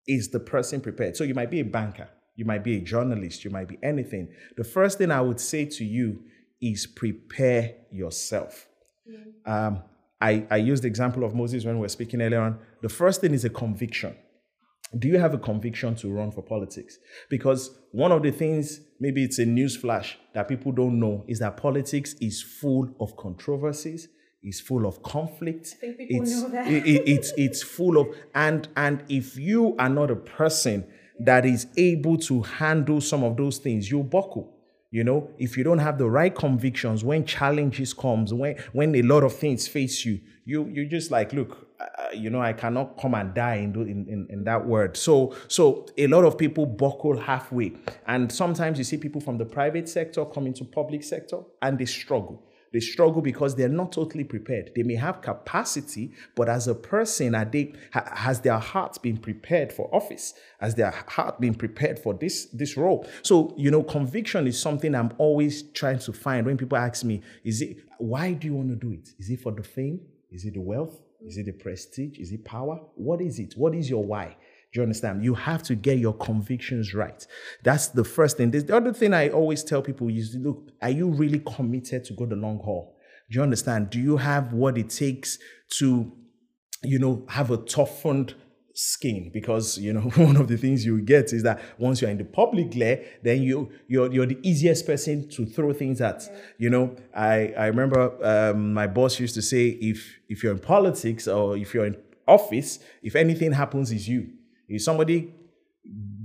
is 0.06 0.30
the 0.30 0.40
person 0.40 0.80
prepared. 0.80 1.16
So 1.16 1.24
you 1.24 1.34
might 1.34 1.50
be 1.50 1.60
a 1.60 1.64
banker 1.64 2.08
you 2.40 2.46
might 2.46 2.64
be 2.64 2.78
a 2.78 2.80
journalist 2.80 3.44
you 3.44 3.50
might 3.50 3.68
be 3.68 3.78
anything. 3.82 4.26
The 4.56 4.64
first 4.64 4.96
thing 4.96 5.10
i 5.10 5.20
would 5.20 5.38
say 5.38 5.66
to 5.66 5.84
you 5.84 6.22
is 6.60 6.86
prepare 6.86 7.74
yourself. 7.92 8.66
Um, 9.46 9.82
I, 10.20 10.46
I 10.50 10.56
used 10.56 10.82
the 10.84 10.88
example 10.88 11.24
of 11.24 11.34
moses 11.34 11.64
when 11.64 11.74
we 11.76 11.82
were 11.82 11.88
speaking 11.88 12.22
earlier 12.22 12.40
on. 12.40 12.58
The 12.82 12.88
first 12.88 13.20
thing 13.20 13.34
is 13.34 13.44
a 13.44 13.50
conviction. 13.50 14.16
Do 14.98 15.06
you 15.06 15.18
have 15.18 15.34
a 15.34 15.38
conviction 15.38 15.94
to 15.96 16.08
run 16.08 16.32
for 16.32 16.42
politics? 16.42 16.98
Because 17.28 17.78
one 17.92 18.10
of 18.10 18.22
the 18.22 18.30
things, 18.30 18.80
maybe 18.98 19.22
it's 19.22 19.38
a 19.38 19.44
news 19.44 19.76
flash 19.76 20.18
that 20.34 20.48
people 20.48 20.72
don't 20.72 20.98
know, 20.98 21.24
is 21.28 21.38
that 21.38 21.56
politics 21.56 22.14
is 22.20 22.42
full 22.42 22.94
of 22.98 23.16
controversies, 23.16 24.08
is 24.42 24.60
full 24.60 24.86
of 24.86 25.02
conflict. 25.02 25.76
I 25.76 25.80
think 25.80 25.98
people 25.98 26.22
it's, 26.22 26.42
know 26.42 26.48
that. 26.48 26.66
it- 26.66 26.86
it- 26.86 27.08
it's 27.08 27.32
it's 27.36 27.62
full 27.62 27.98
of 27.98 28.08
and 28.34 28.68
and 28.76 29.02
if 29.08 29.36
you 29.36 29.76
are 29.78 29.88
not 29.90 30.10
a 30.10 30.16
person 30.16 30.84
that 31.18 31.44
is 31.44 31.66
able 31.76 32.16
to 32.16 32.42
handle 32.42 33.00
some 33.00 33.22
of 33.22 33.36
those 33.36 33.58
things, 33.58 33.90
you'll 33.90 34.02
buckle. 34.02 34.56
You 34.92 35.04
know, 35.04 35.30
if 35.38 35.56
you 35.56 35.62
don't 35.62 35.78
have 35.78 35.98
the 35.98 36.08
right 36.10 36.34
convictions 36.34 37.04
when 37.04 37.24
challenges 37.24 37.92
comes, 37.94 38.34
when 38.34 38.56
when 38.72 38.94
a 38.96 39.02
lot 39.02 39.22
of 39.22 39.32
things 39.34 39.68
face 39.68 40.04
you, 40.04 40.20
you 40.44 40.66
you 40.68 40.86
just 40.86 41.12
like 41.12 41.32
look, 41.32 41.68
uh, 41.78 41.86
you 42.12 42.28
know, 42.28 42.40
I 42.40 42.52
cannot 42.54 42.98
come 43.00 43.14
and 43.14 43.32
die 43.32 43.56
in, 43.56 43.72
in 43.76 44.06
in 44.08 44.26
in 44.30 44.44
that 44.44 44.66
word. 44.66 44.96
So 44.96 45.36
so 45.46 45.86
a 45.96 46.08
lot 46.08 46.24
of 46.24 46.36
people 46.36 46.66
buckle 46.66 47.16
halfway, 47.18 47.72
and 48.08 48.32
sometimes 48.32 48.78
you 48.78 48.84
see 48.84 48.96
people 48.96 49.20
from 49.20 49.38
the 49.38 49.44
private 49.44 49.88
sector 49.88 50.24
come 50.24 50.46
into 50.48 50.64
public 50.64 51.04
sector 51.04 51.38
and 51.62 51.78
they 51.78 51.86
struggle 51.86 52.42
They 52.72 52.80
struggle 52.80 53.20
because 53.20 53.56
they're 53.56 53.68
not 53.68 53.92
totally 53.92 54.22
prepared. 54.22 54.70
They 54.76 54.84
may 54.84 54.94
have 54.94 55.22
capacity, 55.22 56.12
but 56.36 56.48
as 56.48 56.68
a 56.68 56.74
person, 56.74 57.34
are 57.34 57.44
they 57.44 57.74
ha- 57.92 58.08
has 58.14 58.40
their 58.40 58.58
heart 58.58 59.02
been 59.02 59.16
prepared 59.16 59.72
for 59.72 59.92
office? 59.92 60.34
Has 60.60 60.76
their 60.76 60.90
heart 60.90 61.40
been 61.40 61.54
prepared 61.54 61.98
for 61.98 62.14
this 62.14 62.46
this 62.46 62.76
role? 62.76 63.06
So 63.22 63.52
you 63.56 63.70
know, 63.70 63.82
conviction 63.82 64.46
is 64.46 64.58
something 64.58 64.94
I'm 64.94 65.12
always 65.18 65.62
trying 65.72 65.98
to 66.00 66.12
find. 66.12 66.46
When 66.46 66.56
people 66.56 66.78
ask 66.78 67.04
me, 67.04 67.22
"Is 67.42 67.60
it 67.60 67.78
why 67.98 68.34
do 68.34 68.46
you 68.46 68.54
want 68.54 68.68
to 68.70 68.76
do 68.76 68.92
it? 68.92 69.08
Is 69.18 69.30
it 69.30 69.40
for 69.40 69.52
the 69.52 69.64
fame? 69.64 70.00
Is 70.30 70.44
it 70.44 70.54
the 70.54 70.60
wealth? 70.60 71.00
Is 71.26 71.36
it 71.36 71.46
the 71.46 71.52
prestige? 71.52 72.18
Is 72.18 72.32
it 72.32 72.44
power? 72.44 72.80
What 72.94 73.20
is 73.20 73.40
it? 73.40 73.54
What 73.56 73.74
is 73.74 73.90
your 73.90 74.04
why?" 74.04 74.36
Do 74.72 74.78
you 74.78 74.82
understand? 74.84 75.24
You 75.24 75.34
have 75.34 75.62
to 75.64 75.74
get 75.74 75.98
your 75.98 76.12
convictions 76.12 76.94
right. 76.94 77.26
That's 77.64 77.88
the 77.88 78.04
first 78.04 78.36
thing. 78.36 78.52
The 78.52 78.76
other 78.76 78.92
thing 78.92 79.12
I 79.12 79.28
always 79.28 79.64
tell 79.64 79.82
people 79.82 80.08
is 80.08 80.36
look, 80.36 80.70
are 80.80 80.90
you 80.90 81.08
really 81.08 81.40
committed 81.40 82.04
to 82.04 82.12
go 82.12 82.26
the 82.26 82.36
long 82.36 82.58
haul? 82.58 82.96
Do 83.30 83.36
you 83.36 83.42
understand? 83.42 83.90
Do 83.90 83.98
you 83.98 84.16
have 84.16 84.52
what 84.52 84.78
it 84.78 84.90
takes 84.90 85.38
to, 85.78 86.12
you 86.82 86.98
know, 87.00 87.24
have 87.30 87.50
a 87.50 87.56
toughened 87.56 88.34
skin? 88.72 89.32
Because 89.34 89.76
you 89.76 89.92
know, 89.92 90.00
one 90.16 90.36
of 90.36 90.46
the 90.46 90.56
things 90.56 90.86
you 90.86 91.00
get 91.00 91.32
is 91.32 91.42
that 91.42 91.60
once 91.78 92.00
you're 92.00 92.10
in 92.10 92.18
the 92.18 92.24
public 92.24 92.70
glare, 92.70 93.04
then 93.24 93.42
you 93.42 93.72
you're 93.88 94.12
you're 94.12 94.26
the 94.26 94.38
easiest 94.42 94.86
person 94.86 95.28
to 95.30 95.46
throw 95.46 95.72
things 95.72 96.00
at. 96.00 96.22
You 96.58 96.70
know, 96.70 96.94
I 97.12 97.52
I 97.58 97.66
remember 97.66 98.24
um, 98.24 98.72
my 98.72 98.86
boss 98.86 99.18
used 99.18 99.34
to 99.34 99.42
say 99.42 99.66
if 99.66 100.20
if 100.28 100.44
you're 100.44 100.52
in 100.52 100.60
politics 100.60 101.26
or 101.26 101.56
if 101.56 101.74
you're 101.74 101.86
in 101.86 101.96
office, 102.28 102.78
if 103.02 103.16
anything 103.16 103.50
happens, 103.50 103.90
is 103.90 104.08
you. 104.08 104.30
If 104.70 104.82
somebody 104.82 105.34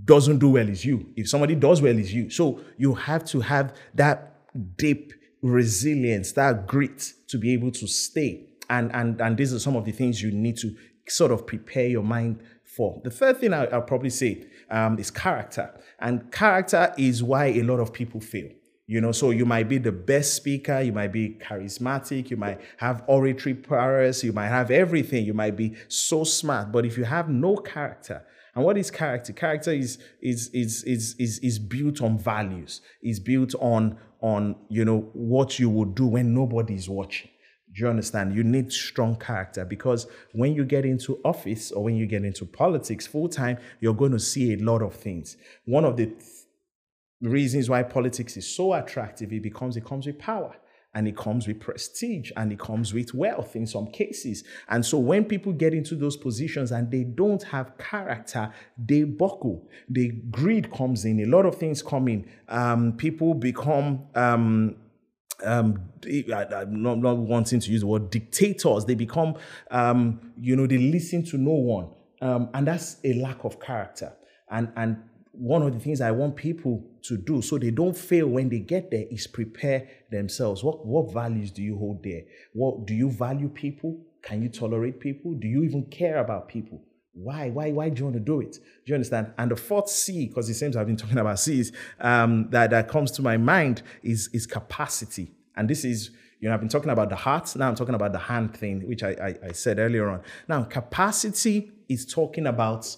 doesn't 0.05 0.37
do 0.37 0.51
well, 0.51 0.69
it's 0.69 0.85
you. 0.85 1.11
If 1.15 1.27
somebody 1.27 1.55
does 1.55 1.81
well, 1.81 1.97
it's 1.97 2.11
you. 2.11 2.29
So 2.29 2.61
you 2.77 2.93
have 2.93 3.25
to 3.25 3.41
have 3.41 3.75
that 3.95 4.37
deep 4.77 5.13
resilience, 5.41 6.31
that 6.33 6.67
grit 6.67 7.13
to 7.27 7.37
be 7.37 7.53
able 7.53 7.71
to 7.71 7.87
stay. 7.87 8.47
And 8.69 8.93
and 8.93 9.19
and 9.19 9.35
these 9.37 9.53
are 9.53 9.59
some 9.59 9.75
of 9.75 9.85
the 9.85 9.91
things 9.91 10.21
you 10.21 10.31
need 10.31 10.57
to 10.57 10.75
sort 11.07 11.31
of 11.31 11.45
prepare 11.45 11.87
your 11.87 12.03
mind 12.03 12.41
for. 12.63 13.01
The 13.03 13.11
third 13.11 13.37
thing 13.39 13.53
I, 13.53 13.65
will 13.65 13.81
probably 13.81 14.09
say 14.09 14.45
um, 14.69 14.97
is 14.99 15.11
character, 15.11 15.73
and 15.99 16.31
character 16.31 16.93
is 16.97 17.23
why 17.23 17.45
a 17.45 17.63
lot 17.63 17.79
of 17.79 17.93
people 17.93 18.19
fail. 18.19 18.49
You 18.87 19.01
know, 19.01 19.11
so 19.11 19.31
you 19.31 19.45
might 19.45 19.67
be 19.67 19.79
the 19.79 19.91
best 19.91 20.35
speaker, 20.35 20.79
you 20.79 20.93
might 20.93 21.11
be 21.11 21.39
charismatic, 21.41 22.29
you 22.29 22.37
might 22.37 22.61
have 22.77 23.03
oratory 23.07 23.55
prowess, 23.55 24.23
you 24.23 24.31
might 24.31 24.49
have 24.49 24.69
everything, 24.69 25.25
you 25.25 25.33
might 25.33 25.55
be 25.55 25.75
so 25.87 26.23
smart, 26.23 26.71
but 26.71 26.85
if 26.85 26.95
you 26.95 27.03
have 27.03 27.27
no 27.27 27.55
character, 27.55 28.23
and 28.55 28.63
what 28.63 28.77
is 28.77 28.89
character? 28.89 29.33
Character 29.33 29.71
is 29.71 29.97
is 30.21 30.49
is 30.53 30.83
is 30.83 31.15
is, 31.19 31.39
is 31.39 31.59
built 31.59 32.01
on 32.01 32.17
values. 32.17 32.81
Is 33.03 33.19
built 33.19 33.53
on 33.59 33.97
on 34.21 34.55
you 34.69 34.85
know 34.85 35.09
what 35.13 35.59
you 35.59 35.69
would 35.69 35.93
do 35.93 36.07
when 36.07 36.33
nobody 36.33 36.75
is 36.75 36.87
watching. 36.87 37.29
Do 37.73 37.81
you 37.81 37.89
understand? 37.89 38.33
You 38.33 38.45
need 38.45 38.71
strong 38.71 39.17
character 39.17 39.65
because 39.65 40.07
when 40.31 40.53
you 40.53 40.63
get 40.63 40.85
into 40.85 41.19
office 41.25 41.73
or 41.73 41.83
when 41.83 41.97
you 41.97 42.05
get 42.05 42.23
into 42.23 42.45
politics 42.45 43.05
full 43.05 43.27
time, 43.27 43.57
you're 43.81 43.93
going 43.93 44.13
to 44.13 44.19
see 44.19 44.53
a 44.53 44.57
lot 44.57 44.81
of 44.81 44.95
things. 44.95 45.35
One 45.65 45.83
of 45.83 45.97
the 45.97 46.05
th- 46.05 46.21
reasons 47.21 47.69
why 47.69 47.83
politics 47.83 48.37
is 48.37 48.55
so 48.55 48.73
attractive, 48.73 49.33
it 49.33 49.43
becomes 49.43 49.75
it 49.75 49.83
comes 49.83 50.05
with 50.05 50.17
power 50.17 50.55
and 50.95 51.07
it 51.07 51.15
comes 51.15 51.47
with 51.47 51.59
prestige 51.59 52.31
and 52.37 52.51
it 52.51 52.59
comes 52.59 52.93
with 52.93 53.13
wealth 53.13 53.55
in 53.55 53.67
some 53.67 53.87
cases. 53.87 54.45
And 54.69 54.83
so 54.83 54.97
when 54.97 55.25
people 55.25 55.51
get 55.51 55.73
into 55.73 55.95
those 55.95 56.15
positions 56.15 56.71
and 56.71 56.89
they 56.89 57.03
don't 57.03 57.43
have 57.43 57.77
character, 57.77 58.51
they 58.77 59.03
buckle. 59.03 59.67
The 59.89 60.09
greed 60.31 60.71
comes 60.71 61.03
in. 61.03 61.19
A 61.19 61.25
lot 61.25 61.45
of 61.45 61.55
things 61.55 61.83
come 61.83 62.07
in. 62.07 62.27
Um, 62.47 62.93
people 62.93 63.33
become 63.33 64.07
um, 64.15 64.77
um, 65.43 65.89
I, 66.07 66.61
am 66.61 66.81
not, 66.81 66.99
not 66.99 67.17
wanting 67.17 67.59
to 67.59 67.71
use 67.71 67.81
the 67.81 67.87
word 67.87 68.09
dictators. 68.09 68.85
They 68.85 68.95
become, 68.95 69.35
um, 69.69 70.31
you 70.39 70.55
know, 70.55 70.65
they 70.65 70.77
listen 70.77 71.25
to 71.25 71.37
no 71.37 71.51
one, 71.51 71.89
um, 72.21 72.49
and 72.53 72.65
that's 72.65 72.97
a 73.03 73.13
lack 73.15 73.43
of 73.43 73.59
character. 73.59 74.13
And 74.49 74.71
and 74.77 74.97
one 75.37 75.61
of 75.61 75.73
the 75.73 75.79
things 75.79 76.01
I 76.01 76.11
want 76.11 76.35
people 76.35 76.83
to 77.03 77.17
do 77.17 77.41
so 77.41 77.57
they 77.57 77.71
don't 77.71 77.95
fail 77.95 78.27
when 78.27 78.49
they 78.49 78.59
get 78.59 78.91
there 78.91 79.05
is 79.09 79.27
prepare 79.27 79.87
themselves. 80.11 80.63
What 80.63 80.85
what 80.85 81.13
values 81.13 81.51
do 81.51 81.61
you 81.61 81.77
hold 81.77 82.03
there? 82.03 82.23
What 82.53 82.85
do 82.85 82.93
you 82.93 83.09
value 83.11 83.49
people? 83.49 83.99
Can 84.21 84.41
you 84.41 84.49
tolerate 84.49 84.99
people? 84.99 85.33
Do 85.33 85.47
you 85.47 85.63
even 85.63 85.85
care 85.85 86.17
about 86.17 86.47
people? 86.47 86.81
Why? 87.13 87.49
Why? 87.49 87.71
Why 87.71 87.89
do 87.89 87.99
you 87.99 88.05
want 88.05 88.15
to 88.15 88.19
do 88.19 88.41
it? 88.41 88.53
Do 88.53 88.59
you 88.85 88.95
understand? 88.95 89.31
And 89.37 89.49
the 89.49 89.55
fourth 89.55 89.89
C, 89.89 90.27
because 90.27 90.49
it 90.49 90.55
seems 90.55 90.75
I've 90.75 90.87
been 90.87 90.97
talking 91.03 91.17
about 91.17 91.39
C's, 91.39 91.71
um, 91.99 92.49
that, 92.49 92.71
that 92.71 92.89
comes 92.89 93.11
to 93.11 93.21
my 93.21 93.37
mind 93.37 93.83
is, 94.03 94.29
is 94.33 94.45
capacity. 94.45 95.31
And 95.55 95.69
this 95.69 95.85
is, 95.85 96.11
you 96.41 96.49
know, 96.49 96.53
I've 96.53 96.59
been 96.59 96.69
talking 96.69 96.89
about 96.89 97.09
the 97.09 97.15
heart. 97.15 97.55
Now 97.55 97.69
I'm 97.69 97.75
talking 97.75 97.95
about 97.95 98.11
the 98.11 98.19
hand 98.19 98.55
thing, 98.55 98.85
which 98.85 99.01
I, 99.01 99.11
I, 99.11 99.47
I 99.47 99.51
said 99.53 99.79
earlier 99.79 100.09
on. 100.09 100.21
Now, 100.49 100.63
capacity 100.63 101.71
is 101.87 102.05
talking 102.05 102.47
about 102.47 102.95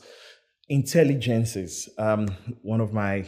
intelligences. 0.69 1.89
Um, 1.97 2.27
one 2.61 2.81
of 2.81 2.93
my 2.93 3.25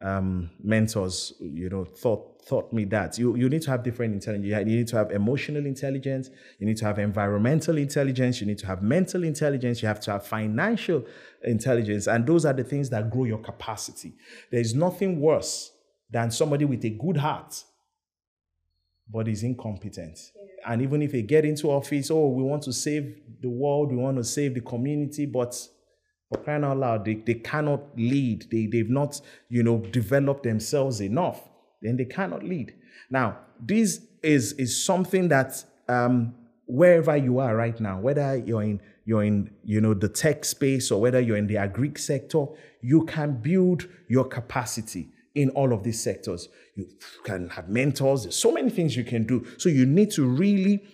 um, 0.00 0.50
mentors, 0.62 1.34
you 1.40 1.68
know, 1.68 1.84
thought 1.84 2.46
taught 2.48 2.72
me 2.72 2.84
that 2.84 3.18
you, 3.18 3.36
you 3.36 3.48
need 3.48 3.60
to 3.60 3.70
have 3.70 3.82
different 3.82 4.14
intelligence. 4.14 4.46
You 4.46 4.76
need 4.76 4.88
to 4.88 4.96
have 4.96 5.10
emotional 5.10 5.66
intelligence. 5.66 6.30
You 6.58 6.66
need 6.66 6.78
to 6.78 6.86
have 6.86 6.98
environmental 6.98 7.76
intelligence. 7.76 8.40
You 8.40 8.46
need 8.46 8.58
to 8.58 8.66
have 8.66 8.82
mental 8.82 9.22
intelligence. 9.22 9.82
You 9.82 9.88
have 9.88 10.00
to 10.00 10.12
have 10.12 10.26
financial 10.26 11.04
intelligence, 11.44 12.06
and 12.06 12.26
those 12.26 12.44
are 12.46 12.54
the 12.54 12.64
things 12.64 12.88
that 12.90 13.10
grow 13.10 13.24
your 13.24 13.38
capacity. 13.38 14.14
There 14.50 14.60
is 14.60 14.74
nothing 14.74 15.20
worse 15.20 15.72
than 16.10 16.30
somebody 16.30 16.64
with 16.64 16.84
a 16.84 16.90
good 16.90 17.18
heart, 17.18 17.62
but 19.12 19.28
is 19.28 19.42
incompetent. 19.42 20.18
And 20.66 20.80
even 20.82 21.02
if 21.02 21.12
they 21.12 21.22
get 21.22 21.44
into 21.44 21.68
office, 21.68 22.10
oh, 22.10 22.28
we 22.28 22.42
want 22.42 22.62
to 22.64 22.72
save 22.72 23.20
the 23.40 23.48
world, 23.48 23.90
we 23.90 23.96
want 23.96 24.16
to 24.16 24.24
save 24.24 24.54
the 24.54 24.60
community, 24.60 25.26
but 25.26 25.54
for 26.30 26.38
crying 26.42 26.64
out 26.64 26.78
loud, 26.78 27.04
they, 27.04 27.14
they 27.14 27.34
cannot 27.34 27.80
lead. 27.96 28.46
They, 28.50 28.66
they've 28.66 28.90
not, 28.90 29.20
you 29.48 29.62
know, 29.62 29.78
developed 29.78 30.42
themselves 30.42 31.00
enough. 31.00 31.40
Then 31.80 31.96
they 31.96 32.04
cannot 32.04 32.42
lead. 32.42 32.74
Now, 33.10 33.38
this 33.60 34.02
is, 34.22 34.52
is 34.54 34.84
something 34.84 35.28
that 35.28 35.64
um, 35.88 36.34
wherever 36.66 37.16
you 37.16 37.38
are 37.38 37.56
right 37.56 37.78
now, 37.80 37.98
whether 38.00 38.36
you're 38.36 38.62
in, 38.62 38.80
you're 39.06 39.24
in, 39.24 39.50
you 39.64 39.80
know, 39.80 39.94
the 39.94 40.08
tech 40.08 40.44
space 40.44 40.90
or 40.90 41.00
whether 41.00 41.18
you're 41.18 41.38
in 41.38 41.46
the 41.46 41.56
agri 41.56 41.92
sector, 41.96 42.44
you 42.82 43.06
can 43.06 43.40
build 43.40 43.88
your 44.08 44.24
capacity 44.24 45.08
in 45.34 45.48
all 45.50 45.72
of 45.72 45.82
these 45.82 46.02
sectors. 46.02 46.48
You 46.74 46.88
can 47.24 47.48
have 47.50 47.68
mentors. 47.68 48.24
There's 48.24 48.36
so 48.36 48.52
many 48.52 48.70
things 48.70 48.96
you 48.96 49.04
can 49.04 49.24
do. 49.24 49.46
So 49.56 49.68
you 49.68 49.86
need 49.86 50.10
to 50.12 50.26
really 50.26 50.84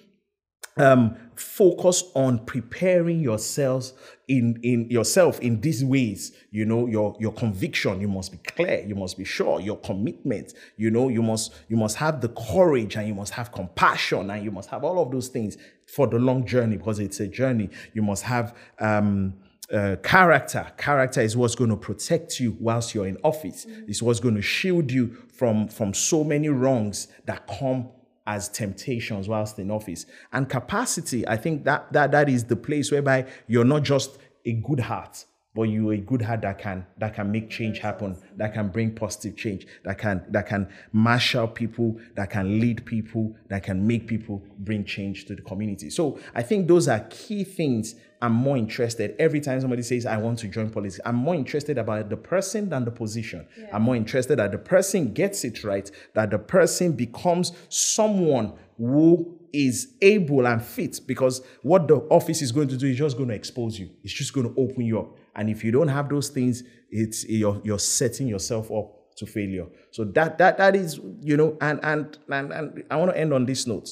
um, 0.76 1.16
focus 1.36 2.04
on 2.14 2.44
preparing 2.46 3.20
yourselves 3.20 3.92
in 4.28 4.58
in 4.62 4.88
yourself 4.90 5.38
in 5.40 5.60
these 5.60 5.84
ways. 5.84 6.32
You 6.50 6.64
know 6.64 6.86
your 6.86 7.16
your 7.20 7.32
conviction 7.32 8.00
you 8.00 8.08
must 8.08 8.32
be 8.32 8.38
clear 8.38 8.84
you 8.86 8.94
must 8.94 9.16
be 9.16 9.24
sure 9.24 9.60
your 9.60 9.78
commitment 9.78 10.54
you 10.76 10.90
know 10.90 11.08
you 11.08 11.22
must 11.22 11.52
you 11.68 11.76
must 11.76 11.96
have 11.96 12.20
the 12.20 12.28
courage 12.28 12.96
and 12.96 13.06
you 13.06 13.14
must 13.14 13.32
have 13.34 13.52
compassion 13.52 14.30
and 14.30 14.44
you 14.44 14.50
must 14.50 14.68
have 14.70 14.84
all 14.84 15.00
of 15.00 15.10
those 15.10 15.28
things 15.28 15.56
for 15.86 16.06
the 16.06 16.18
long 16.18 16.44
journey 16.46 16.76
because 16.76 16.98
it's 16.98 17.20
a 17.20 17.28
journey. 17.28 17.70
You 17.92 18.02
must 18.02 18.24
have 18.24 18.56
um 18.78 19.34
uh, 19.72 19.96
character. 20.02 20.70
Character 20.76 21.20
is 21.22 21.36
what's 21.36 21.54
going 21.54 21.70
to 21.70 21.76
protect 21.76 22.38
you 22.38 22.56
whilst 22.60 22.94
you're 22.94 23.06
in 23.06 23.16
office. 23.24 23.64
Mm-hmm. 23.64 23.88
it's 23.88 24.02
what's 24.02 24.20
going 24.20 24.34
to 24.34 24.42
shield 24.42 24.90
you 24.90 25.16
from 25.32 25.68
from 25.68 25.94
so 25.94 26.22
many 26.22 26.48
wrongs 26.48 27.08
that 27.24 27.46
come 27.46 27.88
as 28.26 28.48
temptations 28.48 29.28
whilst 29.28 29.58
in 29.58 29.70
office. 29.70 30.06
And 30.32 30.48
capacity, 30.48 31.26
I 31.26 31.36
think 31.36 31.64
that 31.64 31.92
that 31.92 32.10
that 32.12 32.28
is 32.28 32.44
the 32.44 32.56
place 32.56 32.90
whereby 32.90 33.26
you're 33.46 33.64
not 33.64 33.82
just 33.82 34.18
a 34.44 34.52
good 34.52 34.80
heart, 34.80 35.24
but 35.54 35.62
you're 35.62 35.92
a 35.92 35.98
good 35.98 36.22
heart 36.22 36.42
that 36.42 36.58
can 36.58 36.86
that 36.98 37.14
can 37.14 37.30
make 37.30 37.48
change 37.48 37.78
happen, 37.78 38.16
that 38.36 38.52
can 38.54 38.68
bring 38.68 38.94
positive 38.94 39.36
change, 39.36 39.66
that 39.84 39.98
can 39.98 40.24
that 40.30 40.46
can 40.46 40.68
marshal 40.92 41.46
people, 41.46 41.98
that 42.14 42.30
can 42.30 42.60
lead 42.60 42.84
people, 42.84 43.34
that 43.48 43.62
can 43.62 43.86
make 43.86 44.06
people 44.06 44.42
bring 44.58 44.84
change 44.84 45.24
to 45.26 45.34
the 45.34 45.42
community. 45.42 45.90
So 45.90 46.18
I 46.34 46.42
think 46.42 46.66
those 46.66 46.88
are 46.88 47.00
key 47.10 47.44
things 47.44 47.94
I'm 48.24 48.32
more 48.32 48.56
interested. 48.56 49.14
Every 49.18 49.40
time 49.40 49.60
somebody 49.60 49.82
says, 49.82 50.06
I 50.06 50.16
want 50.16 50.38
to 50.38 50.48
join 50.48 50.70
politics, 50.70 50.98
I'm 51.04 51.16
more 51.16 51.34
interested 51.34 51.76
about 51.76 52.08
the 52.08 52.16
person 52.16 52.70
than 52.70 52.86
the 52.86 52.90
position. 52.90 53.46
Yeah. 53.58 53.68
I'm 53.72 53.82
more 53.82 53.96
interested 53.96 54.38
that 54.38 54.50
the 54.50 54.58
person 54.58 55.12
gets 55.12 55.44
it 55.44 55.62
right, 55.62 55.90
that 56.14 56.30
the 56.30 56.38
person 56.38 56.92
becomes 56.92 57.52
someone 57.68 58.54
who 58.78 59.38
is 59.52 59.94
able 60.00 60.46
and 60.46 60.62
fit 60.62 61.00
because 61.06 61.42
what 61.62 61.86
the 61.86 61.96
office 62.10 62.40
is 62.40 62.50
going 62.50 62.68
to 62.68 62.76
do 62.76 62.86
is 62.86 62.96
just 62.96 63.16
going 63.16 63.28
to 63.28 63.34
expose 63.34 63.78
you. 63.78 63.90
It's 64.02 64.14
just 64.14 64.32
going 64.32 64.52
to 64.52 64.60
open 64.60 64.86
you 64.86 65.00
up. 65.00 65.16
And 65.36 65.50
if 65.50 65.64
you 65.64 65.70
don't 65.70 65.88
have 65.88 66.08
those 66.08 66.28
things, 66.28 66.62
it's 66.90 67.28
you're, 67.28 67.60
you're 67.64 67.78
setting 67.78 68.28
yourself 68.28 68.70
up 68.70 69.16
to 69.16 69.26
failure. 69.26 69.66
So 69.90 70.04
that 70.04 70.38
that 70.38 70.58
that 70.58 70.76
is, 70.76 71.00
you 71.20 71.36
know, 71.36 71.56
and 71.60 71.80
and 71.82 72.18
and, 72.28 72.52
and 72.52 72.84
I 72.90 72.96
want 72.96 73.12
to 73.12 73.18
end 73.18 73.32
on 73.32 73.46
this 73.46 73.66
note. 73.66 73.88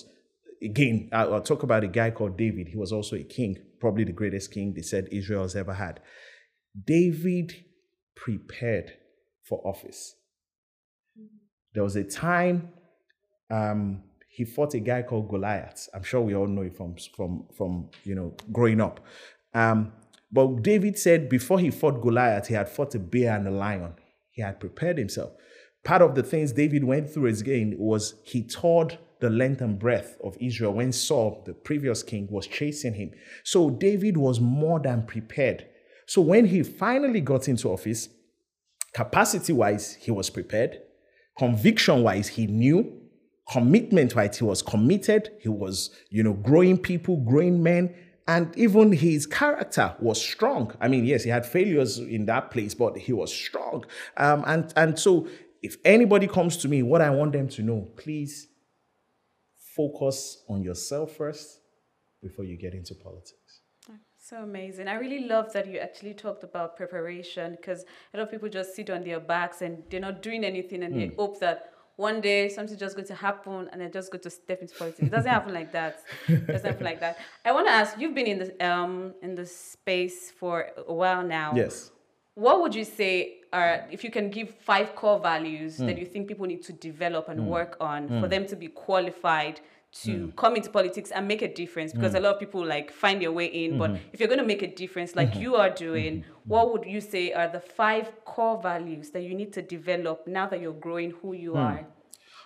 Again, 0.62 1.08
I'll 1.12 1.42
talk 1.42 1.64
about 1.64 1.82
a 1.82 1.88
guy 1.88 2.10
called 2.10 2.38
David. 2.38 2.68
He 2.68 2.76
was 2.76 2.92
also 2.92 3.16
a 3.16 3.24
king, 3.24 3.58
probably 3.80 4.04
the 4.04 4.12
greatest 4.12 4.52
king 4.52 4.74
they 4.74 4.82
said 4.82 5.08
Israel 5.10 5.42
has 5.42 5.56
ever 5.56 5.74
had. 5.74 6.00
David 6.86 7.52
prepared 8.14 8.92
for 9.42 9.60
office. 9.66 10.14
There 11.74 11.82
was 11.82 11.96
a 11.96 12.04
time 12.04 12.70
um, 13.50 14.02
he 14.28 14.44
fought 14.44 14.74
a 14.74 14.80
guy 14.80 15.02
called 15.02 15.28
Goliath. 15.28 15.88
I'm 15.92 16.02
sure 16.02 16.20
we 16.20 16.34
all 16.34 16.46
know 16.46 16.62
it 16.62 16.76
from 16.76 16.96
from 17.14 17.44
from 17.56 17.90
you 18.04 18.14
know 18.14 18.34
growing 18.50 18.80
up. 18.80 19.00
Um, 19.54 19.92
but 20.32 20.62
David 20.62 20.98
said 20.98 21.28
before 21.28 21.60
he 21.60 21.70
fought 21.70 22.00
Goliath, 22.00 22.48
he 22.48 22.54
had 22.54 22.68
fought 22.68 22.94
a 22.94 22.98
bear 22.98 23.36
and 23.36 23.46
a 23.46 23.50
lion. 23.50 23.94
He 24.30 24.40
had 24.42 24.58
prepared 24.58 24.96
himself. 24.98 25.32
Part 25.84 26.00
of 26.00 26.14
the 26.14 26.22
things 26.22 26.52
David 26.52 26.84
went 26.84 27.10
through 27.10 27.26
again 27.26 27.74
was 27.76 28.14
he 28.24 28.42
toured 28.42 28.98
the 29.20 29.30
length 29.30 29.60
and 29.60 29.78
breadth 29.78 30.16
of 30.24 30.36
Israel 30.40 30.74
when 30.74 30.92
Saul, 30.92 31.42
the 31.44 31.52
previous 31.52 32.02
king, 32.02 32.28
was 32.30 32.46
chasing 32.46 32.94
him. 32.94 33.12
So 33.44 33.70
David 33.70 34.16
was 34.16 34.40
more 34.40 34.80
than 34.80 35.06
prepared. 35.06 35.66
So 36.06 36.22
when 36.22 36.46
he 36.46 36.62
finally 36.62 37.20
got 37.20 37.48
into 37.48 37.68
office, 37.68 38.08
capacity 38.94 39.52
wise, 39.52 39.94
he 39.94 40.10
was 40.10 40.30
prepared. 40.30 40.78
Conviction 41.38 42.02
wise, 42.02 42.28
he 42.28 42.46
knew. 42.46 43.00
Commitment 43.50 44.14
wise, 44.14 44.38
he 44.38 44.44
was 44.44 44.62
committed. 44.62 45.30
He 45.40 45.48
was, 45.48 45.90
you 46.10 46.22
know, 46.22 46.34
growing 46.34 46.78
people, 46.78 47.24
growing 47.24 47.62
men. 47.62 47.94
And 48.28 48.56
even 48.56 48.92
his 48.92 49.26
character 49.26 49.96
was 50.00 50.22
strong. 50.22 50.74
I 50.80 50.88
mean, 50.88 51.04
yes, 51.04 51.24
he 51.24 51.30
had 51.30 51.44
failures 51.44 51.98
in 51.98 52.26
that 52.26 52.50
place, 52.50 52.74
but 52.74 52.96
he 52.96 53.12
was 53.12 53.34
strong. 53.34 53.84
Um, 54.16 54.44
and, 54.46 54.72
and 54.76 54.98
so, 54.98 55.26
if 55.62 55.76
anybody 55.84 56.26
comes 56.26 56.56
to 56.58 56.68
me, 56.68 56.82
what 56.82 57.00
I 57.00 57.10
want 57.10 57.32
them 57.32 57.48
to 57.48 57.62
know, 57.62 57.88
please 57.96 58.48
focus 59.76 60.42
on 60.48 60.62
yourself 60.62 61.16
first 61.16 61.60
before 62.20 62.44
you 62.44 62.56
get 62.56 62.74
into 62.74 62.94
politics. 62.94 63.62
So 64.24 64.36
amazing. 64.36 64.86
I 64.86 64.94
really 64.94 65.26
love 65.26 65.52
that 65.52 65.66
you 65.66 65.78
actually 65.78 66.14
talked 66.14 66.44
about 66.44 66.76
preparation 66.76 67.56
because 67.56 67.84
a 68.14 68.18
lot 68.18 68.22
of 68.22 68.30
people 68.30 68.48
just 68.48 68.74
sit 68.76 68.88
on 68.88 69.02
their 69.02 69.18
backs 69.18 69.62
and 69.62 69.82
they're 69.90 70.00
not 70.00 70.22
doing 70.22 70.44
anything 70.44 70.84
and 70.84 70.94
they 70.94 71.12
hope 71.16 71.40
that 71.40 71.71
one 71.96 72.20
day 72.20 72.48
something's 72.48 72.80
just 72.80 72.96
going 72.96 73.08
to 73.08 73.14
happen 73.14 73.68
and 73.70 73.80
they're 73.80 73.88
just 73.88 74.10
going 74.10 74.22
to 74.22 74.30
step 74.30 74.60
into 74.60 74.74
politics. 74.74 75.00
It 75.08 75.10
doesn't 75.10 75.30
happen 75.30 75.52
like 75.52 75.72
that. 75.72 76.02
It 76.28 76.46
doesn't 76.46 76.66
happen 76.66 76.84
like 76.84 77.00
that. 77.00 77.18
I 77.44 77.52
want 77.52 77.66
to 77.66 77.72
ask, 77.72 77.98
you've 77.98 78.14
been 78.14 78.26
in 78.26 78.38
the 78.38 78.66
um 78.66 79.14
in 79.22 79.34
the 79.34 79.46
space 79.46 80.30
for 80.30 80.68
a 80.86 80.92
while 80.92 81.22
now. 81.22 81.52
Yes. 81.54 81.90
What 82.34 82.62
would 82.62 82.74
you 82.74 82.84
say 82.84 83.42
are 83.52 83.86
if 83.90 84.02
you 84.04 84.10
can 84.10 84.30
give 84.30 84.54
five 84.54 84.94
core 84.94 85.20
values 85.20 85.76
hmm. 85.76 85.86
that 85.86 85.98
you 85.98 86.06
think 86.06 86.28
people 86.28 86.46
need 86.46 86.62
to 86.62 86.72
develop 86.72 87.28
and 87.28 87.40
hmm. 87.40 87.46
work 87.46 87.76
on 87.80 88.08
hmm. 88.08 88.20
for 88.20 88.28
them 88.28 88.46
to 88.46 88.56
be 88.56 88.68
qualified 88.68 89.60
to 89.92 90.26
hmm. 90.26 90.30
come 90.30 90.56
into 90.56 90.70
politics 90.70 91.10
and 91.10 91.28
make 91.28 91.42
a 91.42 91.52
difference? 91.52 91.92
Because 91.92 92.12
hmm. 92.12 92.18
a 92.18 92.20
lot 92.20 92.34
of 92.34 92.40
people 92.40 92.64
like 92.64 92.92
find 92.92 93.20
their 93.20 93.32
way 93.32 93.46
in, 93.46 93.78
but 93.78 93.90
hmm. 93.90 93.96
if 94.12 94.20
you're 94.20 94.28
going 94.28 94.40
to 94.40 94.46
make 94.46 94.62
a 94.62 94.74
difference 94.74 95.14
like 95.14 95.34
you 95.36 95.56
are 95.56 95.70
doing, 95.70 96.24
what 96.44 96.72
would 96.72 96.84
you 96.84 97.00
say 97.00 97.32
are 97.32 97.48
the 97.48 97.60
five 97.60 98.12
core 98.24 98.60
values 98.60 99.10
that 99.10 99.22
you 99.22 99.34
need 99.34 99.52
to 99.52 99.62
develop 99.62 100.26
now 100.26 100.46
that 100.46 100.60
you're 100.60 100.72
growing 100.72 101.10
who 101.22 101.32
you 101.32 101.54
are? 101.54 101.86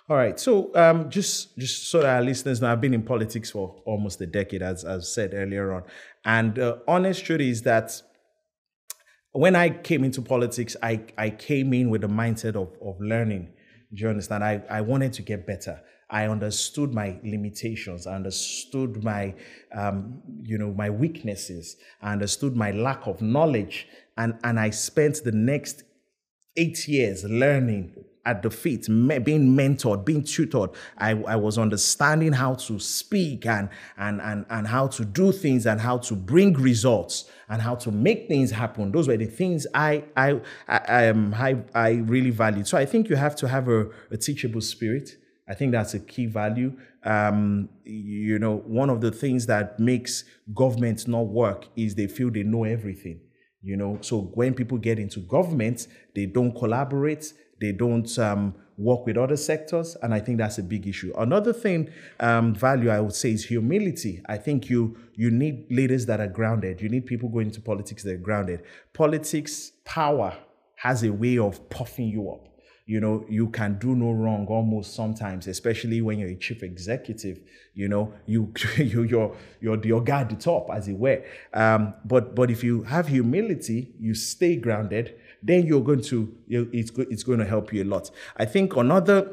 All 0.08 0.16
right. 0.16 0.38
So 0.38 0.70
um, 0.76 1.10
just 1.10 1.58
just 1.58 1.90
so 1.90 2.00
that 2.00 2.16
our 2.16 2.22
listeners 2.22 2.60
know, 2.60 2.70
I've 2.70 2.80
been 2.80 2.94
in 2.94 3.02
politics 3.02 3.50
for 3.50 3.74
almost 3.84 4.20
a 4.20 4.26
decade, 4.26 4.62
as 4.62 4.84
I've 4.84 5.04
said 5.04 5.34
earlier 5.34 5.72
on. 5.72 5.82
And 6.24 6.58
uh, 6.58 6.76
honest 6.86 7.24
truth 7.24 7.40
is 7.40 7.62
that 7.62 8.00
when 9.32 9.56
I 9.56 9.70
came 9.70 10.04
into 10.04 10.22
politics, 10.22 10.76
I, 10.82 11.02
I 11.18 11.30
came 11.30 11.72
in 11.74 11.90
with 11.90 12.00
the 12.02 12.08
mindset 12.08 12.54
of, 12.54 12.70
of 12.80 13.00
learning. 13.00 13.52
Do 13.92 14.02
you 14.02 14.08
understand? 14.08 14.42
I, 14.42 14.62
I 14.70 14.80
wanted 14.80 15.12
to 15.14 15.22
get 15.22 15.46
better. 15.46 15.80
I 16.08 16.28
understood 16.28 16.92
my 16.92 17.18
limitations. 17.24 18.06
I 18.06 18.14
understood 18.14 19.02
my, 19.02 19.34
um, 19.74 20.22
you 20.42 20.56
know, 20.56 20.72
my 20.72 20.88
weaknesses. 20.88 21.76
I 22.00 22.12
understood 22.12 22.54
my 22.54 22.70
lack 22.70 23.06
of 23.06 23.20
knowledge. 23.20 23.88
And, 24.16 24.38
and 24.44 24.60
I 24.60 24.70
spent 24.70 25.24
the 25.24 25.32
next 25.32 25.82
eight 26.56 26.86
years 26.86 27.24
learning 27.24 27.92
at 28.24 28.42
the 28.42 28.50
feet, 28.50 28.86
being 28.86 29.56
mentored, 29.56 30.04
being 30.04 30.22
tutored. 30.22 30.70
I, 30.98 31.10
I 31.12 31.36
was 31.36 31.58
understanding 31.58 32.32
how 32.32 32.54
to 32.54 32.78
speak 32.80 33.46
and, 33.46 33.68
and, 33.96 34.20
and, 34.20 34.44
and 34.50 34.66
how 34.66 34.88
to 34.88 35.04
do 35.04 35.30
things 35.30 35.64
and 35.66 35.80
how 35.80 35.98
to 35.98 36.14
bring 36.16 36.52
results 36.54 37.30
and 37.48 37.62
how 37.62 37.76
to 37.76 37.92
make 37.92 38.26
things 38.26 38.50
happen. 38.50 38.90
Those 38.90 39.06
were 39.06 39.16
the 39.16 39.26
things 39.26 39.66
I, 39.74 40.04
I, 40.16 40.40
I, 40.66 40.78
I, 40.88 41.08
um, 41.08 41.34
I, 41.34 41.56
I 41.74 41.90
really 41.90 42.30
valued. 42.30 42.66
So 42.66 42.76
I 42.76 42.84
think 42.84 43.08
you 43.08 43.16
have 43.16 43.36
to 43.36 43.48
have 43.48 43.68
a, 43.68 43.86
a 44.10 44.16
teachable 44.16 44.60
spirit. 44.60 45.16
I 45.48 45.54
think 45.54 45.72
that's 45.72 45.94
a 45.94 46.00
key 46.00 46.26
value. 46.26 46.76
Um, 47.04 47.68
you 47.84 48.38
know, 48.38 48.58
one 48.66 48.90
of 48.90 49.00
the 49.00 49.12
things 49.12 49.46
that 49.46 49.78
makes 49.78 50.24
governments 50.54 51.06
not 51.06 51.28
work 51.28 51.66
is 51.76 51.94
they 51.94 52.08
feel 52.08 52.30
they 52.30 52.42
know 52.42 52.64
everything. 52.64 53.20
You 53.62 53.76
know, 53.76 53.98
so 54.00 54.20
when 54.34 54.54
people 54.54 54.78
get 54.78 54.98
into 54.98 55.20
government, 55.20 55.88
they 56.14 56.26
don't 56.26 56.52
collaborate, 56.52 57.32
they 57.60 57.72
don't 57.72 58.16
um, 58.18 58.54
work 58.76 59.06
with 59.06 59.16
other 59.16 59.36
sectors, 59.36 59.96
and 60.02 60.14
I 60.14 60.20
think 60.20 60.38
that's 60.38 60.58
a 60.58 60.62
big 60.62 60.86
issue. 60.86 61.12
Another 61.16 61.52
thing, 61.52 61.90
um, 62.20 62.54
value 62.54 62.90
I 62.90 63.00
would 63.00 63.14
say 63.14 63.32
is 63.32 63.44
humility. 63.44 64.22
I 64.26 64.36
think 64.36 64.68
you 64.68 64.96
you 65.14 65.30
need 65.30 65.66
leaders 65.70 66.06
that 66.06 66.20
are 66.20 66.28
grounded. 66.28 66.80
You 66.80 66.88
need 66.88 67.06
people 67.06 67.28
going 67.28 67.46
into 67.46 67.60
politics 67.60 68.02
that 68.04 68.12
are 68.12 68.18
grounded. 68.18 68.62
Politics 68.92 69.72
power 69.84 70.36
has 70.76 71.02
a 71.02 71.12
way 71.12 71.38
of 71.38 71.68
puffing 71.70 72.08
you 72.08 72.30
up 72.30 72.55
you 72.86 73.00
know 73.00 73.24
you 73.28 73.48
can 73.48 73.78
do 73.78 73.94
no 73.96 74.12
wrong 74.12 74.46
almost 74.46 74.94
sometimes 74.94 75.48
especially 75.48 76.00
when 76.00 76.20
you're 76.20 76.30
a 76.30 76.36
chief 76.36 76.62
executive 76.62 77.40
you 77.74 77.88
know 77.88 78.12
you 78.26 78.52
you 78.76 79.02
you're 79.02 79.36
you're 79.60 80.00
guy 80.00 80.20
at 80.20 80.30
the 80.30 80.36
top 80.36 80.70
as 80.72 80.88
it 80.88 80.96
were. 80.96 81.22
Um, 81.52 81.94
but 82.04 82.34
but 82.34 82.50
if 82.50 82.62
you 82.62 82.84
have 82.84 83.08
humility 83.08 83.92
you 83.98 84.14
stay 84.14 84.56
grounded 84.56 85.14
then 85.42 85.66
you're 85.66 85.82
going 85.82 86.02
to 86.02 86.32
it's 86.48 86.90
it's 86.96 87.22
going 87.22 87.40
to 87.40 87.44
help 87.44 87.72
you 87.72 87.82
a 87.82 87.88
lot. 87.88 88.10
I 88.36 88.44
think 88.44 88.76
another 88.76 89.32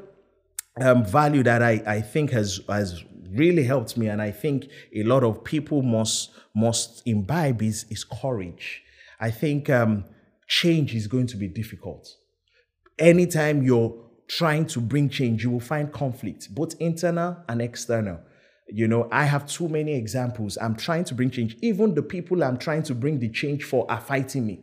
um, 0.81 1.05
value 1.05 1.43
that 1.43 1.61
I, 1.61 1.83
I 1.85 2.01
think 2.01 2.31
has 2.31 2.59
has 2.67 3.03
really 3.29 3.63
helped 3.63 3.97
me 3.97 4.05
and 4.05 4.21
i 4.21 4.29
think 4.29 4.67
a 4.95 5.01
lot 5.01 5.23
of 5.23 5.43
people 5.43 5.81
must 5.81 6.29
must 6.55 7.01
imbibe 7.05 7.61
is 7.61 7.85
is 7.89 8.03
courage. 8.03 8.83
I 9.19 9.31
think 9.31 9.69
um, 9.69 10.05
change 10.47 10.93
is 10.93 11.07
going 11.07 11.27
to 11.27 11.37
be 11.37 11.47
difficult 11.47 12.15
anytime 12.99 13.63
you're 13.63 13.95
trying 14.27 14.65
to 14.67 14.79
bring 14.79 15.09
change, 15.09 15.43
you 15.43 15.51
will 15.51 15.59
find 15.59 15.91
conflict, 15.91 16.53
both 16.53 16.75
internal 16.79 17.37
and 17.47 17.61
external. 17.61 18.19
You 18.67 18.87
know, 18.87 19.07
I 19.11 19.25
have 19.25 19.45
too 19.45 19.67
many 19.67 19.93
examples. 19.93 20.57
I'm 20.61 20.75
trying 20.75 21.03
to 21.05 21.13
bring 21.13 21.29
change. 21.29 21.57
Even 21.61 21.93
the 21.93 22.01
people 22.01 22.43
I'm 22.43 22.57
trying 22.57 22.83
to 22.83 22.95
bring 22.95 23.19
the 23.19 23.29
change 23.29 23.63
for 23.63 23.89
are 23.91 23.99
fighting 23.99 24.47
me. 24.47 24.61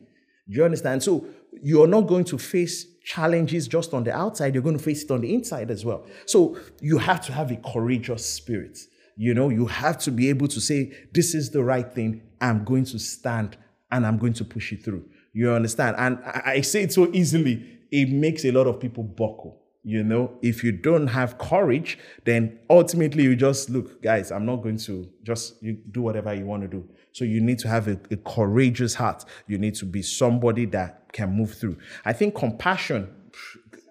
Do 0.49 0.57
you 0.57 0.65
understand? 0.65 1.03
So 1.03 1.27
you're 1.63 1.87
not 1.87 2.03
going 2.03 2.25
to 2.25 2.39
face 2.39 2.87
challenges 3.05 3.69
just 3.69 3.95
on 3.95 4.05
the 4.05 4.15
outside, 4.15 4.55
you're 4.55 4.63
going 4.63 4.79
to 4.79 4.83
face 4.83 5.05
it 5.05 5.11
on 5.11 5.21
the 5.21 5.35
inside 5.35 5.71
as 5.71 5.85
well. 5.85 6.07
So 6.27 6.59
you 6.81 6.99
have 6.99 7.21
to 7.27 7.33
have 7.33 7.51
a 7.51 7.57
courageous 7.57 8.25
spirit. 8.25 8.79
You 9.17 9.35
know, 9.35 9.49
you 9.49 9.67
have 9.67 9.99
to 9.99 10.11
be 10.11 10.29
able 10.29 10.49
to 10.49 10.61
say, 10.61 10.93
This 11.13 11.35
is 11.35 11.51
the 11.51 11.63
right 11.63 11.93
thing. 11.93 12.23
I'm 12.41 12.65
going 12.65 12.85
to 12.87 12.99
stand 12.99 13.57
and 13.91 14.07
I'm 14.07 14.19
going 14.19 14.33
to 14.35 14.45
push 14.45 14.73
it 14.73 14.83
through. 14.83 15.05
You 15.33 15.53
understand? 15.53 15.97
And 15.99 16.19
I, 16.25 16.43
I 16.47 16.61
say 16.63 16.83
it 16.83 16.93
so 16.93 17.11
easily 17.13 17.80
it 17.91 18.11
makes 18.11 18.45
a 18.45 18.53
lot 18.53 18.67
of 18.67 18.81
people 18.81 19.03
buckle. 19.03 19.61
You 19.83 20.05
know, 20.05 20.39
if 20.43 20.63
you 20.63 20.73
don't 20.73 21.07
have 21.07 21.39
courage, 21.39 21.99
then 22.25 22.59
ultimately 22.69 23.23
you 23.23 23.35
just 23.35 23.71
look, 23.71 24.03
guys, 24.03 24.31
I'm 24.31 24.45
not 24.45 24.57
going 24.57 24.77
to 24.79 25.09
just 25.23 25.63
you 25.63 25.79
do 25.91 26.03
whatever 26.03 26.35
you 26.35 26.45
want 26.45 26.63
to 26.63 26.69
do. 26.69 26.87
So 27.13 27.25
you 27.25 27.41
need 27.41 27.59
to 27.61 27.69
have 27.69 27.89
a, 27.89 27.99
a 28.11 28.17
courageous 28.17 28.95
heart. 28.95 29.25
You 29.47 29.59
need 29.59 29.75
to 29.77 29.87
be 29.87 30.03
somebody 30.03 30.67
that 30.67 31.13
can 31.13 31.33
move 31.33 31.55
through. 31.55 31.79
I 32.05 32.13
think 32.13 32.35
compassion 32.35 33.09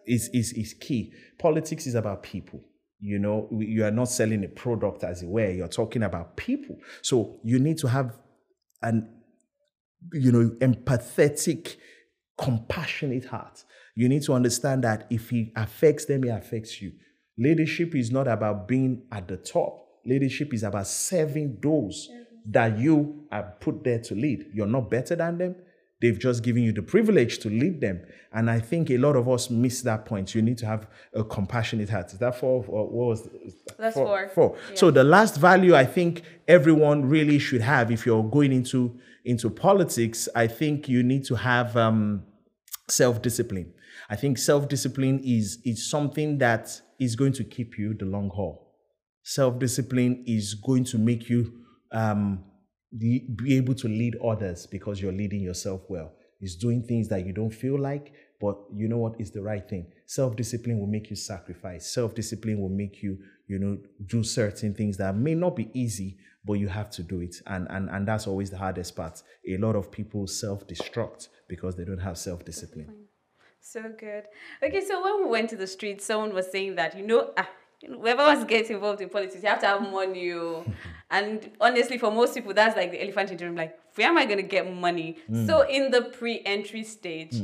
is, 0.06 0.30
is, 0.32 0.54
is 0.54 0.74
key. 0.74 1.14
Politics 1.40 1.88
is 1.88 1.96
about 1.96 2.22
people. 2.22 2.62
You 3.00 3.18
know, 3.18 3.48
you 3.52 3.84
are 3.86 3.92
not 3.92 4.10
selling 4.10 4.44
a 4.44 4.48
product 4.48 5.04
as 5.04 5.24
it 5.24 5.28
were. 5.28 5.50
You're 5.50 5.68
talking 5.68 6.04
about 6.04 6.36
people. 6.36 6.78
So 7.02 7.40
you 7.44 7.58
need 7.58 7.78
to 7.80 7.88
have 7.88 8.18
an, 8.82 9.10
you 10.14 10.32
know, 10.32 10.50
empathetic, 10.60 11.78
compassionate 12.38 13.26
heart. 13.26 13.64
You 14.00 14.08
need 14.08 14.24
to 14.24 14.34
understand 14.34 14.86
that 14.86 15.08
if 15.10 15.30
he 15.30 15.52
affects 15.58 16.06
them, 16.06 16.24
he 16.24 16.30
affects 16.30 16.82
you. 16.82 16.94
Leadership 17.38 17.94
is 17.96 18.12
not 18.12 18.30
about 18.30 18.66
being 18.66 19.02
at 19.12 19.28
the 19.28 19.36
top. 19.36 19.90
Leadership 20.06 20.54
is 20.54 20.64
about 20.64 20.88
serving 20.88 21.58
those 21.62 22.08
that 22.46 22.80
you 22.80 23.26
are 23.30 23.56
put 23.60 23.84
there 23.84 24.00
to 24.00 24.16
lead. 24.16 24.52
You're 24.54 24.68
not 24.68 24.90
better 24.90 25.18
than 25.18 25.38
them. 25.38 25.56
They've 26.02 26.18
just 26.18 26.44
given 26.44 26.64
you 26.64 26.72
the 26.72 26.82
privilege 26.82 27.40
to 27.40 27.50
lead 27.50 27.82
them. 27.82 28.02
And 28.32 28.50
I 28.50 28.62
think 28.62 28.90
a 28.90 28.98
lot 28.98 29.18
of 29.18 29.28
us 29.28 29.50
miss 29.50 29.82
that 29.82 30.06
point. 30.06 30.34
You 30.34 30.44
need 30.44 30.60
to 30.60 30.66
have 30.66 30.88
a 31.14 31.26
compassionate 31.26 31.90
heart. 31.90 32.14
Is 32.14 32.20
that 32.20 32.40
four? 32.40 32.64
Or 32.70 32.88
what 32.88 33.08
was 33.10 33.28
That's 33.78 33.96
four. 33.96 34.30
Four. 34.30 34.56
So 34.76 34.92
the 34.92 35.04
last 35.04 35.36
value 35.36 35.76
I 35.76 35.84
think 35.84 36.24
everyone 36.48 37.04
really 37.04 37.38
should 37.38 37.60
have 37.60 37.92
if 37.92 38.06
you're 38.06 38.24
going 38.24 38.54
into 38.54 38.98
into 39.26 39.50
politics, 39.50 40.30
I 40.34 40.48
think 40.48 40.88
you 40.88 41.04
need 41.04 41.26
to 41.26 41.36
have 41.36 41.76
um, 41.76 42.24
self-discipline. 42.92 43.74
I 44.10 44.16
think 44.16 44.38
self-discipline 44.38 45.22
is 45.24 45.60
is 45.66 45.90
something 45.90 46.38
that 46.40 46.82
is 47.00 47.16
going 47.16 47.34
to 47.34 47.44
keep 47.44 47.78
you 47.78 47.94
the 47.94 48.06
long 48.06 48.30
haul. 48.30 48.76
Self-discipline 49.24 50.24
is 50.28 50.56
going 50.56 50.84
to 50.86 50.98
make 50.98 51.30
you 51.30 51.54
um, 51.92 52.44
be 52.98 53.56
able 53.56 53.76
to 53.76 53.88
lead 53.88 54.16
others 54.24 54.66
because 54.66 55.02
you're 55.02 55.12
leading 55.12 55.42
yourself 55.42 55.82
well. 55.90 56.12
It's 56.42 56.56
doing 56.56 56.84
things 56.84 57.08
that 57.10 57.26
you 57.26 57.34
don't 57.34 57.54
feel 57.54 57.78
like, 57.78 58.14
but 58.40 58.58
you 58.74 58.88
know 58.88 58.98
what 58.98 59.20
is 59.20 59.32
the 59.32 59.42
right 59.42 59.68
thing. 59.68 59.88
Self 60.06 60.36
discipline 60.36 60.80
will 60.80 60.88
make 60.88 61.10
you 61.10 61.16
sacrifice. 61.16 61.94
Self 61.94 62.16
discipline 62.16 62.60
will 62.60 62.70
make 62.70 63.04
you, 63.04 63.18
you 63.48 63.60
know, 63.60 63.78
do 64.06 64.24
certain 64.24 64.74
things 64.74 64.98
that 64.98 65.16
may 65.16 65.36
not 65.36 65.56
be 65.56 65.70
easy, 65.74 66.18
but 66.46 66.54
you 66.54 66.68
have 66.68 66.90
to 66.92 67.04
do 67.04 67.22
it. 67.22 67.36
And 67.48 67.68
and 67.70 67.90
and 67.90 68.08
that's 68.08 68.28
always 68.28 68.50
the 68.50 68.58
hardest 68.58 68.96
part. 68.96 69.22
A 69.48 69.58
lot 69.58 69.76
of 69.76 69.92
people 69.92 70.28
self 70.28 70.68
destruct 70.68 71.30
because 71.48 71.76
they 71.76 71.86
don't 71.86 72.00
have 72.00 72.18
self 72.18 72.46
discipline. 72.46 73.06
So 73.62 73.84
good. 73.98 74.24
Okay, 74.64 74.82
so 74.86 75.04
when 75.04 75.24
we 75.24 75.30
went 75.30 75.50
to 75.52 75.56
the 75.56 75.68
street, 75.68 76.02
someone 76.02 76.34
was 76.34 76.50
saying 76.50 76.76
that, 76.76 76.98
you 76.98 77.06
know, 77.06 77.34
ah, 77.38 77.50
whoever 77.86 78.24
wants 78.24 78.42
to 78.42 78.48
get 78.48 78.70
involved 78.72 79.02
in 79.02 79.10
politics, 79.10 79.44
you 79.44 79.50
have 79.50 79.60
to 79.60 79.68
have 79.68 79.82
money. 79.82 80.32
oh. 80.32 80.66
and 81.12 81.52
honestly, 81.60 81.98
for 81.98 82.10
most 82.10 82.34
people, 82.34 82.54
that's 82.54 82.78
like 82.78 82.92
the 82.92 83.02
elephant 83.04 83.32
in 83.32 83.38
the 83.38 83.46
room. 83.46 83.56
Like, 83.56 83.78
where 83.96 84.08
am 84.08 84.18
I 84.18 84.26
going 84.26 84.38
to 84.38 84.44
get 84.44 84.74
money? 84.74 85.18
So, 85.46 85.68
in 85.68 85.92
the 85.92 86.04
pre 86.04 86.42
entry 86.46 86.84
stage, 86.84 87.36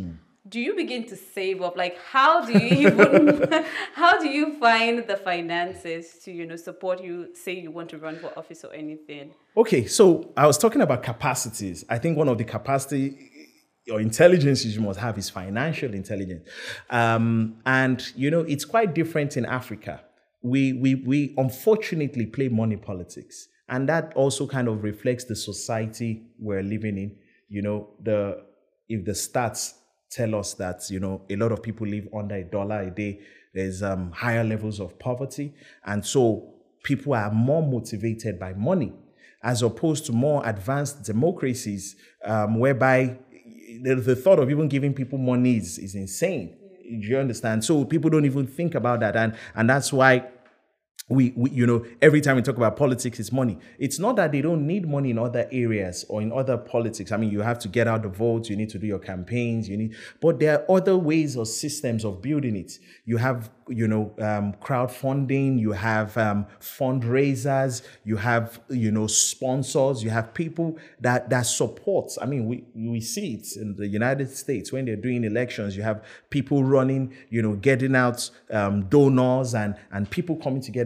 do 0.48 0.60
you 0.60 0.76
begin 0.76 1.06
to 1.08 1.16
save 1.16 1.62
up? 1.62 1.76
Like, 1.76 1.98
how 2.00 2.46
do 2.46 2.54
you 2.54 2.88
even, 2.88 3.66
how 3.94 4.20
do 4.20 4.28
you 4.28 4.60
find 4.60 5.06
the 5.08 5.18
finances 5.18 6.20
to, 6.24 6.32
you 6.32 6.46
know, 6.46 6.56
support 6.56 7.02
you, 7.04 7.30
say 7.34 7.54
you 7.54 7.72
want 7.72 7.90
to 7.90 7.98
run 7.98 8.20
for 8.20 8.28
office 8.38 8.64
or 8.64 8.74
anything? 8.74 9.32
Okay, 9.58 9.88
so 9.88 10.32
I 10.38 10.46
was 10.46 10.58
talking 10.58 10.82
about 10.82 11.02
capacities. 11.02 11.84
I 11.90 11.98
think 11.98 12.18
one 12.18 12.30
of 12.30 12.38
the 12.38 12.44
capacity 12.44 13.18
or 13.92 14.00
intelligence 14.00 14.64
you 14.66 14.82
must 14.82 15.00
have 15.00 15.18
is 15.18 15.30
financial 15.30 15.94
intelligence, 15.94 16.48
um, 16.90 17.58
and 17.66 18.12
you 18.16 18.32
know 18.32 18.42
it's 18.42 18.66
quite 18.66 18.96
different 18.96 19.38
in 19.38 19.46
Africa. 19.46 20.02
We 20.42 20.74
we 20.74 20.96
we 20.96 21.36
unfortunately 21.38 22.26
play 22.26 22.50
money 22.50 22.78
politics, 22.78 23.48
and 23.70 23.88
that 23.88 24.12
also 24.16 24.48
kind 24.48 24.68
of 24.68 24.84
reflects 24.84 25.26
the 25.26 25.36
society 25.36 26.24
we're 26.40 26.64
living 26.64 26.98
in. 26.98 27.16
You 27.48 27.62
know, 27.62 27.90
the 28.02 28.44
if 28.90 29.06
the 29.06 29.12
stats 29.12 29.74
tell 30.10 30.36
us 30.36 30.54
that 30.56 30.90
you 30.90 31.00
know 31.00 31.22
a 31.30 31.36
lot 31.36 31.52
of 31.52 31.62
people 31.62 31.88
live 31.88 32.08
under 32.16 32.36
a 32.36 32.44
dollar 32.44 32.82
a 32.82 32.92
day, 32.92 33.20
there's 33.54 33.84
um, 33.84 34.12
higher 34.12 34.44
levels 34.44 34.80
of 34.80 34.98
poverty, 35.00 35.54
and 35.86 36.06
so 36.06 36.54
people 36.84 37.14
are 37.14 37.32
more 37.32 37.64
motivated 37.64 38.40
by 38.40 38.54
money 38.54 38.94
as 39.46 39.62
opposed 39.62 40.06
to 40.08 40.12
more 40.12 40.46
advanced 40.48 41.04
democracies 41.04 41.96
um, 42.24 42.60
whereby 42.60 43.18
the, 43.84 43.96
the 43.96 44.16
thought 44.16 44.40
of 44.40 44.50
even 44.50 44.68
giving 44.68 44.94
people 44.94 45.20
money 45.20 45.58
is, 45.58 45.78
is 45.78 45.96
insane. 45.96 46.58
Do 46.84 47.08
you 47.08 47.18
understand? 47.18 47.64
So 47.64 47.86
people 47.86 48.10
don't 48.10 48.26
even 48.26 48.48
think 48.48 48.76
about 48.76 49.00
that, 49.00 49.16
and 49.16 49.36
and 49.56 49.70
that's 49.70 49.92
why 49.92 50.28
we, 51.08 51.34
we, 51.36 51.52
you 51.52 51.68
know, 51.68 51.86
every 52.02 52.20
time 52.20 52.36
we 52.36 52.42
talk 52.42 52.58
about 52.58 52.78
politics, 52.78 53.20
it's 53.20 53.32
money. 53.32 53.60
It's 53.78 54.00
not 54.00 54.16
that 54.16 54.32
they 54.32 54.42
don't 54.42 54.66
need 54.66 54.88
money 54.88 55.12
in 55.12 55.20
other 55.20 55.48
areas 55.52 56.04
or 56.10 56.20
in 56.20 56.32
other 56.32 56.58
politics. 56.58 57.12
I 57.12 57.18
mean, 57.18 57.30
you 57.30 57.42
have 57.42 57.60
to 57.60 57.68
get 57.68 57.88
out 57.88 58.02
the 58.02 58.10
votes, 58.10 58.50
you 58.50 58.56
need 58.56 58.70
to 58.70 58.80
do 58.80 58.88
your 58.88 58.98
campaigns, 58.98 59.70
you 59.70 59.78
need, 59.78 59.96
but 60.20 60.40
there 60.40 60.60
are 60.60 60.78
other 60.78 60.98
ways 60.98 61.38
or 61.38 61.46
systems 61.46 62.06
of 62.06 62.24
building 62.24 62.56
it. 62.56 62.80
You 63.06 63.18
have, 63.18 63.52
you 63.68 63.88
know, 63.88 64.16
um, 64.20 64.54
crowdfunding, 64.54 65.60
you 65.60 65.74
have 65.74 66.18
um, 66.18 66.48
fundraisers, 66.60 67.84
you 68.04 68.18
have, 68.18 68.60
you 68.70 68.92
know, 68.92 69.06
sponsors, 69.06 70.04
you 70.04 70.10
have 70.10 70.34
people 70.34 70.80
that 71.02 71.30
that 71.30 71.44
support. 71.44 72.14
I 72.20 72.26
mean, 72.26 72.48
we 72.48 72.64
we 72.74 73.00
see 73.00 73.36
it 73.36 73.56
in 73.58 73.76
the 73.76 73.88
United 73.88 74.36
States 74.36 74.72
when 74.72 74.86
they're 74.86 74.96
doing 74.96 75.24
elections. 75.24 75.78
You 75.78 75.84
have 75.84 76.04
people 76.32 76.64
running, 76.64 77.14
you 77.30 77.44
know, 77.44 77.54
getting 77.54 77.96
out 77.96 78.28
um, 78.50 78.88
donors 78.88 79.54
and 79.54 79.76
and 79.92 80.10
people 80.10 80.36
coming 80.36 80.62
together. 80.62 80.85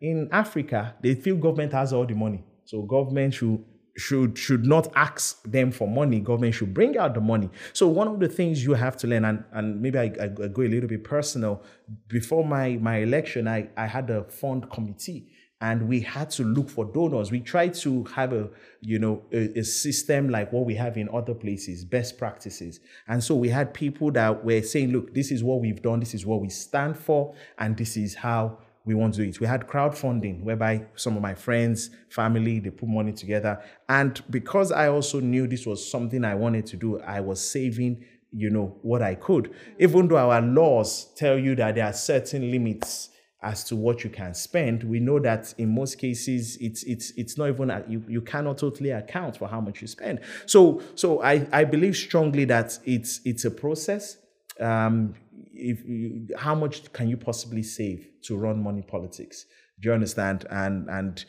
In 0.00 0.28
Africa, 0.30 0.94
they 1.02 1.14
feel 1.14 1.36
government 1.36 1.72
has 1.72 1.92
all 1.92 2.06
the 2.06 2.14
money, 2.14 2.44
so 2.64 2.82
government 2.82 3.34
should 3.34 3.64
should 3.98 4.38
should 4.38 4.64
not 4.64 4.90
ask 4.94 5.42
them 5.42 5.72
for 5.72 5.88
money. 5.88 6.20
Government 6.20 6.54
should 6.54 6.72
bring 6.72 6.96
out 6.96 7.14
the 7.14 7.20
money. 7.20 7.50
So 7.72 7.88
one 7.88 8.08
of 8.08 8.20
the 8.20 8.28
things 8.28 8.64
you 8.64 8.74
have 8.74 8.96
to 8.98 9.06
learn, 9.06 9.24
and, 9.24 9.44
and 9.52 9.82
maybe 9.82 9.98
I, 9.98 10.12
I 10.20 10.28
go 10.28 10.62
a 10.62 10.68
little 10.68 10.88
bit 10.88 11.04
personal. 11.04 11.62
Before 12.06 12.44
my 12.44 12.76
my 12.76 12.98
election, 12.98 13.48
I 13.48 13.68
I 13.76 13.86
had 13.86 14.08
a 14.10 14.24
fund 14.24 14.70
committee, 14.70 15.28
and 15.60 15.88
we 15.88 16.00
had 16.00 16.30
to 16.30 16.44
look 16.44 16.70
for 16.70 16.84
donors. 16.84 17.32
We 17.32 17.40
tried 17.40 17.74
to 17.74 18.04
have 18.04 18.32
a 18.32 18.48
you 18.80 19.00
know 19.00 19.24
a, 19.32 19.58
a 19.58 19.64
system 19.64 20.28
like 20.28 20.52
what 20.52 20.64
we 20.64 20.76
have 20.76 20.96
in 20.96 21.08
other 21.12 21.34
places, 21.34 21.84
best 21.84 22.18
practices. 22.18 22.78
And 23.08 23.22
so 23.22 23.34
we 23.34 23.48
had 23.48 23.74
people 23.74 24.12
that 24.12 24.44
were 24.44 24.62
saying, 24.62 24.92
look, 24.92 25.12
this 25.12 25.32
is 25.32 25.42
what 25.42 25.60
we've 25.60 25.82
done, 25.82 25.98
this 25.98 26.14
is 26.14 26.24
what 26.24 26.40
we 26.40 26.50
stand 26.50 26.96
for, 26.96 27.34
and 27.58 27.76
this 27.76 27.96
is 27.96 28.14
how 28.14 28.58
we 28.88 28.94
want 28.94 29.12
to 29.12 29.22
do 29.22 29.28
it. 29.28 29.38
We 29.38 29.46
had 29.46 29.68
crowdfunding 29.68 30.42
whereby 30.42 30.86
some 30.96 31.14
of 31.14 31.20
my 31.20 31.34
friends, 31.34 31.90
family, 32.08 32.58
they 32.58 32.70
put 32.70 32.88
money 32.88 33.12
together. 33.12 33.62
And 33.86 34.20
because 34.30 34.72
I 34.72 34.88
also 34.88 35.20
knew 35.20 35.46
this 35.46 35.66
was 35.66 35.88
something 35.88 36.24
I 36.24 36.34
wanted 36.34 36.64
to 36.68 36.76
do, 36.78 36.98
I 37.00 37.20
was 37.20 37.38
saving, 37.38 38.02
you 38.32 38.48
know, 38.48 38.78
what 38.80 39.02
I 39.02 39.14
could. 39.14 39.54
Even 39.78 40.08
though 40.08 40.16
our 40.16 40.40
laws 40.40 41.12
tell 41.14 41.38
you 41.38 41.54
that 41.56 41.74
there 41.74 41.84
are 41.84 41.92
certain 41.92 42.50
limits 42.50 43.10
as 43.42 43.62
to 43.64 43.76
what 43.76 44.04
you 44.04 44.10
can 44.10 44.32
spend, 44.32 44.84
we 44.84 45.00
know 45.00 45.18
that 45.20 45.54
in 45.58 45.68
most 45.74 45.98
cases 45.98 46.56
it's 46.58 46.82
it's 46.84 47.12
it's 47.16 47.36
not 47.36 47.50
even 47.50 47.70
uh, 47.70 47.82
you, 47.86 48.02
you 48.08 48.22
cannot 48.22 48.56
totally 48.56 48.90
account 48.90 49.36
for 49.36 49.48
how 49.48 49.60
much 49.60 49.82
you 49.82 49.86
spend. 49.86 50.20
So 50.46 50.80
so 50.94 51.22
I, 51.22 51.46
I 51.52 51.64
believe 51.64 51.94
strongly 51.94 52.46
that 52.46 52.78
it's 52.86 53.20
it's 53.26 53.44
a 53.44 53.50
process. 53.50 54.16
Um, 54.60 55.14
if 55.52 55.84
you, 55.84 56.28
how 56.36 56.54
much 56.54 56.92
can 56.92 57.08
you 57.08 57.16
possibly 57.16 57.62
save 57.62 58.08
to 58.22 58.36
run 58.36 58.62
money 58.62 58.82
politics? 58.82 59.46
Do 59.80 59.88
you 59.88 59.94
understand? 59.94 60.46
And 60.50 60.88
and 60.88 61.24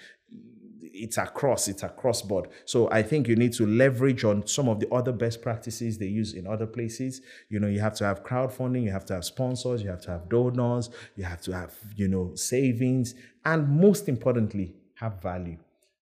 it's 0.81 1.17
across 1.17 1.67
it's 1.67 1.83
across 1.83 2.21
board. 2.21 2.49
So 2.65 2.89
I 2.91 3.03
think 3.03 3.27
you 3.27 3.35
need 3.35 3.53
to 3.53 3.65
leverage 3.65 4.23
on 4.23 4.45
some 4.47 4.67
of 4.67 4.79
the 4.79 4.91
other 4.93 5.11
best 5.11 5.41
practices 5.41 5.97
they 5.97 6.07
use 6.07 6.33
in 6.33 6.47
other 6.47 6.65
places. 6.65 7.21
You 7.49 7.59
know, 7.59 7.67
you 7.67 7.79
have 7.79 7.95
to 7.95 8.05
have 8.05 8.23
crowdfunding, 8.23 8.83
you 8.83 8.91
have 8.91 9.05
to 9.05 9.13
have 9.13 9.25
sponsors, 9.25 9.81
you 9.81 9.89
have 9.89 10.01
to 10.01 10.11
have 10.11 10.29
donors, 10.29 10.89
you 11.15 11.23
have 11.23 11.41
to 11.41 11.51
have 11.53 11.73
you 11.95 12.07
know 12.07 12.33
savings, 12.35 13.15
and 13.45 13.67
most 13.67 14.09
importantly, 14.09 14.75
have 14.95 15.21
value. 15.21 15.57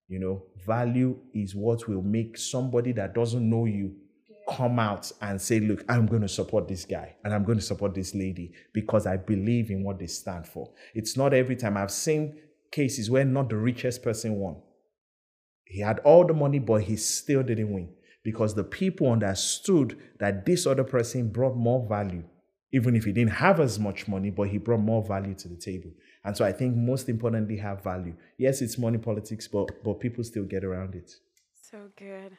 You 0.08 0.20
know, 0.20 0.44
value 0.66 1.20
is 1.34 1.54
what 1.54 1.88
will 1.88 2.02
make 2.02 2.38
somebody 2.38 2.94
that 2.94 3.13
doesn't 3.13 3.48
know 3.48 3.66
you 3.66 3.96
come 4.48 4.80
out 4.80 5.12
and 5.22 5.42
say, 5.42 5.60
look, 5.60 5.84
I'm 5.90 6.06
going 6.06 6.22
to 6.22 6.28
support 6.28 6.68
this 6.68 6.86
guy 6.86 7.16
and 7.24 7.34
I'm 7.34 7.44
going 7.44 7.58
to 7.58 7.64
support 7.64 7.94
this 7.94 8.16
lady 8.16 8.54
because 8.74 9.06
I 9.06 9.18
believe 9.18 9.70
in 9.70 9.84
what 9.84 10.00
they 10.00 10.08
stand 10.08 10.48
for. 10.48 10.72
It's 10.94 11.18
not 11.18 11.34
every 11.34 11.56
time. 11.56 11.76
I've 11.76 11.92
seen 11.92 12.40
cases 12.72 13.10
where 13.10 13.26
not 13.26 13.50
the 13.50 13.58
richest 13.58 14.04
person 14.04 14.36
won. 14.36 14.58
He 15.66 15.82
had 15.82 16.00
all 16.00 16.26
the 16.26 16.34
money, 16.34 16.60
but 16.60 16.84
he 16.84 16.96
still 16.96 17.44
didn't 17.44 17.72
win 17.74 17.90
because 18.24 18.56
the 18.56 18.64
people 18.64 19.12
understood 19.12 19.98
that 20.20 20.46
this 20.46 20.66
other 20.66 20.84
person 20.84 21.30
brought 21.30 21.56
more 21.58 21.86
value, 21.88 22.24
even 22.72 22.96
if 22.96 23.04
he 23.04 23.12
didn't 23.12 23.34
have 23.34 23.60
as 23.60 23.78
much 23.78 24.08
money, 24.08 24.30
but 24.30 24.48
he 24.48 24.58
brought 24.58 24.80
more 24.80 25.04
value 25.04 25.34
to 25.36 25.48
the 25.50 25.58
table. 25.58 25.92
And 26.24 26.36
so 26.36 26.46
I 26.46 26.54
think 26.54 26.76
most 26.76 27.10
importantly, 27.10 27.58
have 27.58 27.84
value. 27.84 28.16
Yes, 28.38 28.62
it's 28.62 28.78
money 28.78 28.98
politics, 28.98 29.48
but, 29.48 29.84
but 29.84 30.00
people 30.00 30.24
still 30.24 30.46
get 30.46 30.64
around 30.64 30.96
it. 30.96 31.12
So 31.70 31.90
good. 31.98 32.38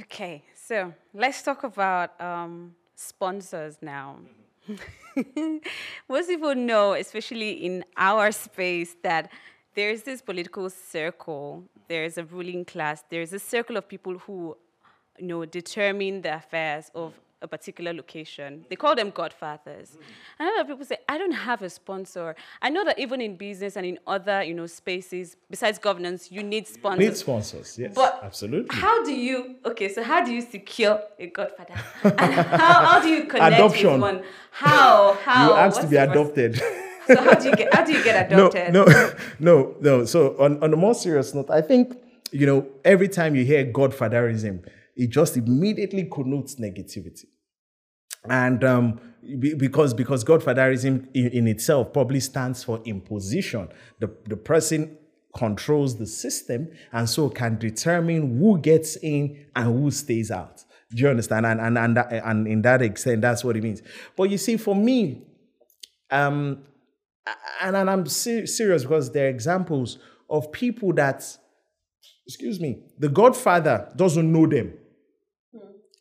Okay, 0.00 0.44
so 0.54 0.92
let's 1.12 1.42
talk 1.42 1.64
about 1.64 2.20
um, 2.20 2.72
sponsors 2.94 3.78
now. 3.82 4.18
Most 6.08 6.28
people 6.28 6.54
know, 6.54 6.92
especially 6.92 7.64
in 7.66 7.84
our 7.96 8.30
space, 8.30 8.94
that 9.02 9.28
there's 9.74 10.02
this 10.02 10.22
political 10.22 10.70
circle, 10.70 11.64
there's 11.88 12.16
a 12.16 12.22
ruling 12.24 12.64
class, 12.64 13.02
there's 13.10 13.32
a 13.32 13.40
circle 13.40 13.76
of 13.76 13.88
people 13.88 14.18
who 14.18 14.56
you 15.18 15.26
know, 15.26 15.44
determine 15.44 16.22
the 16.22 16.36
affairs 16.36 16.92
of 16.94 17.14
a 17.40 17.48
particular 17.48 17.92
location. 17.92 18.64
They 18.68 18.76
call 18.76 18.96
them 18.96 19.10
godfathers. 19.10 19.96
And 20.38 20.48
a 20.48 20.52
lot 20.52 20.60
of 20.62 20.66
people 20.66 20.84
say, 20.84 20.98
I 21.08 21.18
don't 21.18 21.32
have 21.32 21.62
a 21.62 21.70
sponsor. 21.70 22.34
I 22.60 22.68
know 22.70 22.84
that 22.84 22.98
even 22.98 23.20
in 23.20 23.36
business 23.36 23.76
and 23.76 23.86
in 23.86 23.98
other, 24.06 24.42
you 24.42 24.54
know, 24.54 24.66
spaces, 24.66 25.36
besides 25.48 25.78
governance, 25.78 26.32
you 26.32 26.42
need 26.42 26.66
sponsors. 26.66 27.00
You 27.00 27.08
Need 27.08 27.16
sponsors, 27.16 27.78
yes, 27.78 27.92
But 27.94 28.20
absolutely. 28.22 28.76
How 28.76 29.04
do 29.04 29.12
you, 29.12 29.56
okay, 29.64 29.88
so 29.88 30.02
how 30.02 30.24
do 30.24 30.32
you 30.32 30.42
secure 30.42 31.00
a 31.18 31.28
godfather? 31.28 31.74
and 32.04 32.20
how, 32.20 32.86
how 32.86 33.00
do 33.00 33.08
you 33.08 33.24
connect 33.24 33.54
Adoption. 33.54 33.92
with 33.92 34.00
one? 34.00 34.22
How, 34.50 35.16
how? 35.22 35.48
you 35.48 35.54
asked 35.54 35.80
to 35.82 35.86
be 35.86 35.96
adopted. 35.96 36.60
So 37.06 37.16
how 37.22 37.34
do 37.34 37.48
you 37.48 37.56
get, 37.56 37.72
how 37.72 37.84
do 37.84 37.92
you 37.92 38.04
get 38.04 38.30
no, 38.30 38.48
adopted? 38.48 38.72
no, 38.74 38.84
no, 39.38 39.74
no. 39.80 40.04
So 40.04 40.36
on, 40.38 40.62
on 40.62 40.72
a 40.72 40.76
more 40.76 40.94
serious 40.94 41.34
note, 41.34 41.50
I 41.50 41.62
think, 41.62 41.96
you 42.32 42.46
know, 42.46 42.66
every 42.84 43.08
time 43.08 43.34
you 43.34 43.44
hear 43.44 43.64
godfatherism, 43.64 44.64
it 44.98 45.10
just 45.10 45.36
immediately 45.36 46.04
connotes 46.04 46.56
negativity. 46.56 47.24
And 48.28 48.62
um, 48.64 49.00
because 49.38 49.94
because 49.94 50.24
godfatherism 50.24 51.08
in, 51.14 51.46
itself 51.48 51.92
probably 51.92 52.20
stands 52.20 52.64
for 52.64 52.82
imposition. 52.84 53.68
The, 54.00 54.10
the 54.26 54.36
person 54.36 54.98
controls 55.36 55.98
the 55.98 56.06
system 56.06 56.68
and 56.92 57.08
so 57.08 57.28
can 57.30 57.58
determine 57.58 58.38
who 58.38 58.58
gets 58.58 58.96
in 58.96 59.46
and 59.54 59.66
who 59.66 59.90
stays 59.90 60.30
out. 60.30 60.64
Do 60.90 61.02
you 61.02 61.08
understand? 61.08 61.46
And 61.46 61.60
and 61.60 61.78
and, 61.78 61.98
and 61.98 62.48
in 62.48 62.62
that 62.62 62.82
extent, 62.82 63.22
that's 63.22 63.44
what 63.44 63.56
it 63.56 63.62
means. 63.62 63.82
But 64.16 64.30
you 64.30 64.38
see, 64.38 64.56
for 64.56 64.74
me, 64.74 65.26
um, 66.10 66.64
and, 67.60 67.76
and 67.76 67.88
I'm 67.90 68.06
ser- 68.06 68.46
serious 68.46 68.82
because 68.82 69.12
there 69.12 69.26
are 69.26 69.30
examples 69.30 69.98
of 70.30 70.50
people 70.52 70.92
that, 70.94 71.24
excuse 72.26 72.60
me, 72.60 72.82
the 72.98 73.08
Godfather 73.08 73.92
doesn't 73.96 74.30
know 74.30 74.46
them, 74.46 74.72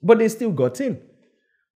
but 0.08 0.20
they 0.20 0.30
still 0.30 0.52
got 0.52 0.80
in. 0.80 1.00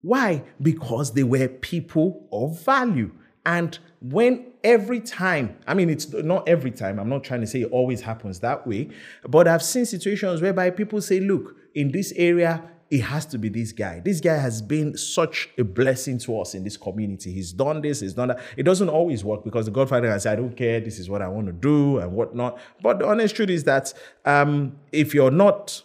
Why? 0.00 0.42
Because 0.60 1.12
they 1.12 1.22
were 1.22 1.46
people 1.48 2.28
of 2.32 2.64
value. 2.64 3.12
And 3.44 3.78
when 4.00 4.46
every 4.64 5.00
time, 5.00 5.58
I 5.66 5.74
mean, 5.74 5.90
it's 5.90 6.12
not 6.12 6.48
every 6.48 6.70
time, 6.70 6.98
I'm 6.98 7.08
not 7.08 7.24
trying 7.24 7.42
to 7.42 7.46
say 7.46 7.60
it 7.60 7.70
always 7.70 8.00
happens 8.00 8.40
that 8.40 8.66
way, 8.66 8.88
but 9.28 9.46
I've 9.46 9.62
seen 9.62 9.84
situations 9.84 10.40
whereby 10.40 10.70
people 10.70 11.00
say, 11.00 11.20
look, 11.20 11.56
in 11.74 11.92
this 11.92 12.12
area, 12.16 12.62
it 12.90 13.00
has 13.00 13.26
to 13.26 13.38
be 13.38 13.48
this 13.48 13.72
guy. 13.72 14.00
This 14.00 14.20
guy 14.20 14.36
has 14.36 14.62
been 14.62 14.96
such 14.96 15.48
a 15.58 15.64
blessing 15.64 16.18
to 16.20 16.40
us 16.40 16.54
in 16.54 16.64
this 16.64 16.76
community. 16.76 17.32
He's 17.32 17.52
done 17.52 17.80
this, 17.80 18.00
he's 18.00 18.14
done 18.14 18.28
that. 18.28 18.40
It 18.56 18.64
doesn't 18.64 18.88
always 18.88 19.24
work 19.24 19.44
because 19.44 19.66
the 19.66 19.72
Godfather 19.72 20.10
has 20.10 20.22
said, 20.22 20.38
I 20.38 20.40
don't 20.40 20.56
care, 20.56 20.80
this 20.80 20.98
is 20.98 21.10
what 21.10 21.20
I 21.20 21.28
want 21.28 21.46
to 21.46 21.52
do 21.52 21.98
and 21.98 22.12
whatnot. 22.12 22.58
But 22.82 22.98
the 22.98 23.06
honest 23.06 23.36
truth 23.36 23.50
is 23.50 23.64
that 23.64 23.92
um, 24.24 24.76
if 24.90 25.14
you're 25.14 25.30
not 25.30 25.82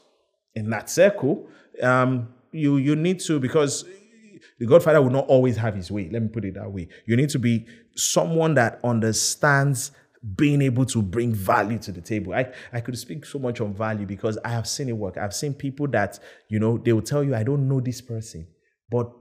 in 0.56 0.70
that 0.72 0.90
circle, 0.90 1.48
um, 1.82 2.30
you 2.52 2.78
you 2.78 2.96
need 2.96 3.20
to 3.22 3.40
because 3.40 3.86
the 4.60 4.66
Godfather 4.66 5.02
will 5.02 5.12
not 5.12 5.28
always 5.28 5.58
have 5.58 5.76
his 5.76 5.92
way. 5.92 6.10
Let 6.10 6.22
me 6.22 6.30
put 6.30 6.46
it 6.46 6.56
that 6.56 6.72
way. 6.72 6.88
You 7.06 7.16
need 7.16 7.30
to 7.30 7.40
be 7.40 7.66
someone 7.96 8.56
that 8.56 8.80
understands 8.84 9.92
being 10.36 10.62
able 10.62 10.86
to 10.86 11.02
bring 11.02 11.34
value 11.34 11.78
to 11.80 11.92
the 11.92 12.02
table. 12.02 12.34
I, 12.34 12.52
I 12.74 12.82
could 12.82 12.98
speak 12.98 13.26
so 13.26 13.40
much 13.40 13.62
on 13.62 13.74
value 13.74 14.06
because 14.06 14.38
I 14.44 14.50
have 14.50 14.68
seen 14.68 14.90
it 14.90 14.98
work. 14.98 15.18
I've 15.18 15.34
seen 15.34 15.54
people 15.54 15.88
that, 15.90 16.20
you 16.50 16.60
know, 16.60 16.78
they 16.78 16.92
will 16.92 17.04
tell 17.04 17.24
you, 17.24 17.36
I 17.36 17.44
don't 17.44 17.68
know 17.68 17.80
this 17.80 18.02
person, 18.02 18.48
but 18.90 19.12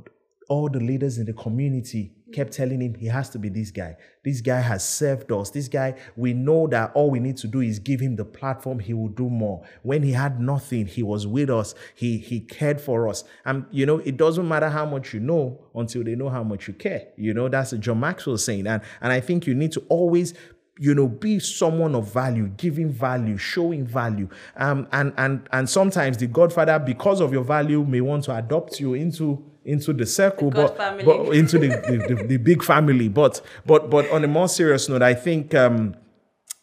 all 0.48 0.68
the 0.68 0.80
leaders 0.80 1.18
in 1.18 1.26
the 1.26 1.32
community 1.32 2.12
kept 2.32 2.52
telling 2.52 2.80
him 2.80 2.94
he 2.94 3.06
has 3.06 3.30
to 3.30 3.38
be 3.38 3.48
this 3.48 3.70
guy. 3.70 3.96
This 4.24 4.40
guy 4.40 4.60
has 4.60 4.86
served 4.86 5.30
us. 5.30 5.50
This 5.50 5.68
guy, 5.68 5.94
we 6.16 6.32
know 6.32 6.66
that 6.68 6.92
all 6.94 7.10
we 7.10 7.20
need 7.20 7.36
to 7.38 7.46
do 7.46 7.60
is 7.60 7.78
give 7.78 8.00
him 8.00 8.16
the 8.16 8.24
platform. 8.24 8.78
He 8.78 8.94
will 8.94 9.08
do 9.08 9.28
more. 9.28 9.62
When 9.82 10.02
he 10.02 10.12
had 10.12 10.40
nothing, 10.40 10.86
he 10.86 11.02
was 11.02 11.26
with 11.26 11.50
us. 11.50 11.74
He 11.94 12.18
he 12.18 12.40
cared 12.40 12.80
for 12.80 13.08
us. 13.08 13.24
And 13.44 13.66
you 13.70 13.86
know, 13.86 13.98
it 13.98 14.16
doesn't 14.16 14.46
matter 14.46 14.68
how 14.68 14.86
much 14.86 15.14
you 15.14 15.20
know 15.20 15.60
until 15.74 16.04
they 16.04 16.14
know 16.14 16.28
how 16.28 16.42
much 16.42 16.68
you 16.68 16.74
care. 16.74 17.08
You 17.16 17.34
know, 17.34 17.48
that's 17.48 17.72
John 17.72 18.00
Maxwell 18.00 18.38
saying. 18.38 18.66
And 18.66 18.82
and 19.00 19.12
I 19.12 19.20
think 19.20 19.46
you 19.46 19.54
need 19.54 19.72
to 19.72 19.80
always 19.88 20.34
you 20.78 20.94
know 20.94 21.08
be 21.08 21.38
someone 21.38 21.94
of 21.94 22.12
value 22.12 22.48
giving 22.48 22.90
value 22.90 23.38
showing 23.38 23.86
value 23.86 24.28
um 24.56 24.86
and 24.92 25.10
and 25.16 25.48
and 25.50 25.70
sometimes 25.70 26.18
the 26.18 26.26
godfather 26.26 26.78
because 26.78 27.20
of 27.20 27.32
your 27.32 27.44
value 27.44 27.82
may 27.82 28.02
want 28.02 28.22
to 28.22 28.36
adopt 28.36 28.78
you 28.78 28.92
into 28.92 29.42
into 29.66 29.92
the 29.92 30.06
circle 30.06 30.50
The 30.50 30.72
but, 30.76 31.04
but 31.04 31.20
into 31.36 31.58
the, 31.58 31.68
the, 31.68 32.24
the, 32.24 32.36
big 32.36 32.62
family. 32.62 33.08
But 33.08 33.42
but 33.66 33.90
but 33.90 34.08
on 34.10 34.24
a 34.24 34.28
more 34.28 34.48
serious 34.48 34.88
note 34.88 35.02
i 35.02 35.12
think 35.12 35.54
um 35.54 35.96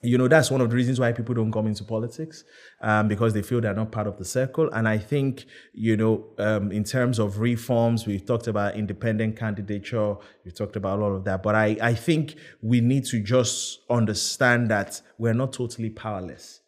you 0.02 0.18
know 0.18 0.28
that's 0.28 0.52
one 0.52 0.60
of 0.62 0.70
the 0.70 0.76
reasons 0.76 1.00
why 1.00 1.12
people 1.12 1.34
don't 1.36 1.52
come 1.52 1.68
into 1.68 1.84
politics 1.84 2.44
um, 2.82 3.08
because 3.08 3.34
they 3.34 3.42
feel 3.42 3.62
they're 3.62 3.74
not 3.74 3.92
part 3.92 4.06
of 4.06 4.18
the 4.18 4.26
circle. 4.26 4.70
And 4.72 4.88
i 4.88 4.98
think 4.98 5.46
you 5.74 5.96
know 5.98 6.26
um, 6.38 6.72
in 6.72 6.84
terms 6.84 7.20
of 7.20 7.40
reforms 7.40 8.06
we've 8.06 8.26
talked 8.26 8.48
about 8.48 8.76
independent 8.76 9.38
candidature 9.38 10.16
we've 10.44 10.56
talked 10.56 10.76
about 10.76 11.00
all 11.00 11.16
of 11.16 11.24
that. 11.26 11.44
But 11.44 11.56
i, 11.56 11.78
I 11.82 11.94
think 11.94 12.36
we 12.62 12.82
need 12.82 13.06
to 13.06 13.22
just 13.22 13.80
understand 13.90 14.70
that 14.72 15.02
we're 15.18 15.34
not 15.34 15.54
totally 15.54 15.90
powerless. 15.90 16.62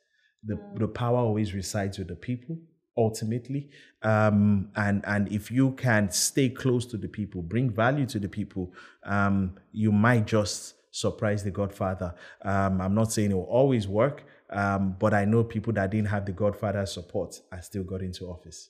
The, 0.43 0.59
the 0.75 0.87
power 0.87 1.17
always 1.17 1.53
resides 1.53 1.97
with 1.97 2.07
the 2.07 2.15
people 2.15 2.57
ultimately. 2.97 3.69
Um, 4.01 4.69
and 4.75 5.03
and 5.05 5.31
if 5.31 5.51
you 5.51 5.71
can 5.71 6.11
stay 6.11 6.49
close 6.49 6.85
to 6.87 6.97
the 6.97 7.07
people 7.07 7.41
bring 7.41 7.69
value 7.69 8.05
to 8.05 8.19
the 8.19 8.29
people 8.29 8.71
um, 9.03 9.55
you 9.71 9.91
might 9.91 10.27
just 10.27 10.75
surprise 10.91 11.43
the 11.43 11.51
godfather. 11.51 12.13
Um, 12.43 12.79
i'm 12.79 12.93
not 12.93 13.11
saying 13.11 13.31
it 13.31 13.33
will 13.33 13.43
always 13.43 13.87
work 13.87 14.23
um, 14.51 14.95
but 14.99 15.13
i 15.13 15.25
know 15.25 15.43
people 15.43 15.73
that 15.73 15.89
didn't 15.91 16.07
have 16.07 16.25
the 16.25 16.31
godfather's 16.31 16.93
support 16.93 17.41
and 17.51 17.63
still 17.63 17.83
got 17.83 18.01
into 18.01 18.25
office 18.25 18.69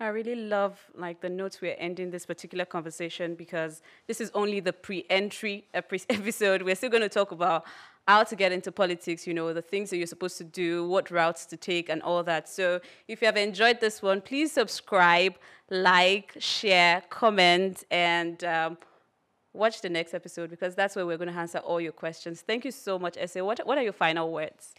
I 0.00 0.08
really 0.08 0.34
love 0.34 0.80
like 0.96 1.20
the 1.20 1.28
notes 1.28 1.60
we're 1.60 1.76
ending 1.78 2.10
this 2.10 2.26
particular 2.26 2.64
conversation 2.64 3.34
because 3.36 3.82
this 4.08 4.20
is 4.20 4.30
only 4.34 4.58
the 4.58 4.72
pre-entry 4.72 5.68
episode. 5.74 6.62
We're 6.62 6.74
still 6.74 6.90
going 6.90 7.02
to 7.02 7.08
talk 7.08 7.30
about 7.30 7.64
how 8.08 8.24
to 8.24 8.34
get 8.34 8.50
into 8.50 8.72
politics, 8.72 9.26
you 9.26 9.34
know, 9.34 9.52
the 9.52 9.62
things 9.62 9.90
that 9.90 9.96
you're 9.96 10.08
supposed 10.08 10.36
to 10.38 10.44
do, 10.44 10.88
what 10.88 11.10
routes 11.10 11.46
to 11.46 11.56
take, 11.56 11.88
and 11.88 12.02
all 12.02 12.22
that. 12.24 12.48
So 12.48 12.80
if 13.06 13.22
you 13.22 13.26
have 13.26 13.36
enjoyed 13.36 13.80
this 13.80 14.02
one, 14.02 14.20
please 14.20 14.50
subscribe, 14.50 15.34
like, 15.70 16.34
share, 16.38 17.02
comment, 17.10 17.84
and 17.92 18.42
um, 18.42 18.78
watch 19.52 19.82
the 19.82 19.88
next 19.88 20.14
episode 20.14 20.50
because 20.50 20.74
that's 20.74 20.96
where 20.96 21.06
we're 21.06 21.18
going 21.18 21.32
to 21.32 21.38
answer 21.38 21.58
all 21.58 21.80
your 21.80 21.92
questions. 21.92 22.40
Thank 22.40 22.64
you 22.64 22.72
so 22.72 22.98
much, 22.98 23.16
Essay. 23.16 23.40
What, 23.40 23.64
what 23.64 23.78
are 23.78 23.84
your 23.84 23.92
final 23.92 24.32
words? 24.32 24.74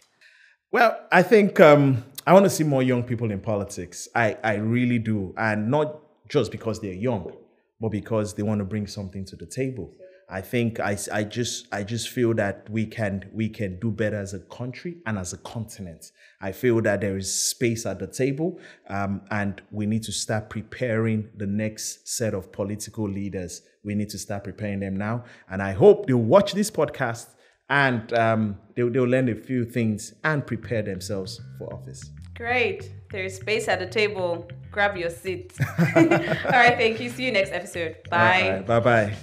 Well, 0.74 0.98
I 1.12 1.22
think 1.22 1.60
um, 1.60 2.04
I 2.26 2.32
want 2.32 2.46
to 2.46 2.50
see 2.50 2.64
more 2.64 2.82
young 2.82 3.04
people 3.04 3.30
in 3.30 3.38
politics. 3.38 4.08
I, 4.12 4.36
I 4.42 4.54
really 4.54 4.98
do. 4.98 5.32
And 5.38 5.70
not 5.70 6.00
just 6.28 6.50
because 6.50 6.80
they're 6.80 6.92
young, 6.92 7.32
but 7.80 7.90
because 7.90 8.34
they 8.34 8.42
want 8.42 8.58
to 8.58 8.64
bring 8.64 8.88
something 8.88 9.24
to 9.26 9.36
the 9.36 9.46
table. 9.46 9.94
I 10.28 10.40
think 10.40 10.80
I, 10.80 10.98
I 11.12 11.22
just 11.22 11.68
I 11.70 11.84
just 11.84 12.08
feel 12.08 12.34
that 12.34 12.68
we 12.68 12.86
can 12.86 13.30
we 13.32 13.48
can 13.48 13.78
do 13.78 13.92
better 13.92 14.16
as 14.16 14.34
a 14.34 14.40
country 14.40 14.96
and 15.06 15.16
as 15.16 15.32
a 15.32 15.38
continent. 15.38 16.10
I 16.40 16.50
feel 16.50 16.82
that 16.82 17.02
there 17.02 17.16
is 17.16 17.32
space 17.32 17.86
at 17.86 18.00
the 18.00 18.08
table, 18.08 18.58
um, 18.88 19.20
and 19.30 19.62
we 19.70 19.86
need 19.86 20.02
to 20.04 20.12
start 20.12 20.50
preparing 20.50 21.28
the 21.36 21.46
next 21.46 22.08
set 22.08 22.34
of 22.34 22.50
political 22.50 23.08
leaders. 23.08 23.62
We 23.84 23.94
need 23.94 24.08
to 24.08 24.18
start 24.18 24.42
preparing 24.42 24.80
them 24.80 24.96
now, 24.96 25.22
and 25.48 25.62
I 25.62 25.70
hope 25.70 26.06
they'll 26.06 26.16
watch 26.16 26.52
this 26.52 26.68
podcast 26.68 27.33
and 27.68 28.12
um, 28.14 28.58
they'll, 28.74 28.90
they'll 28.90 29.04
learn 29.04 29.28
a 29.28 29.34
few 29.34 29.64
things 29.64 30.14
and 30.24 30.46
prepare 30.46 30.82
themselves 30.82 31.40
for 31.58 31.72
office. 31.72 32.10
Great. 32.34 32.92
There's 33.10 33.36
space 33.36 33.68
at 33.68 33.78
the 33.78 33.86
table. 33.86 34.48
Grab 34.70 34.96
your 34.96 35.10
seat. 35.10 35.52
all 35.78 35.94
right. 35.96 36.76
Thank 36.76 37.00
you. 37.00 37.08
See 37.08 37.24
you 37.24 37.32
next 37.32 37.52
episode. 37.52 37.96
Bye. 38.10 38.64
Bye 38.66 38.80
bye. 38.80 39.16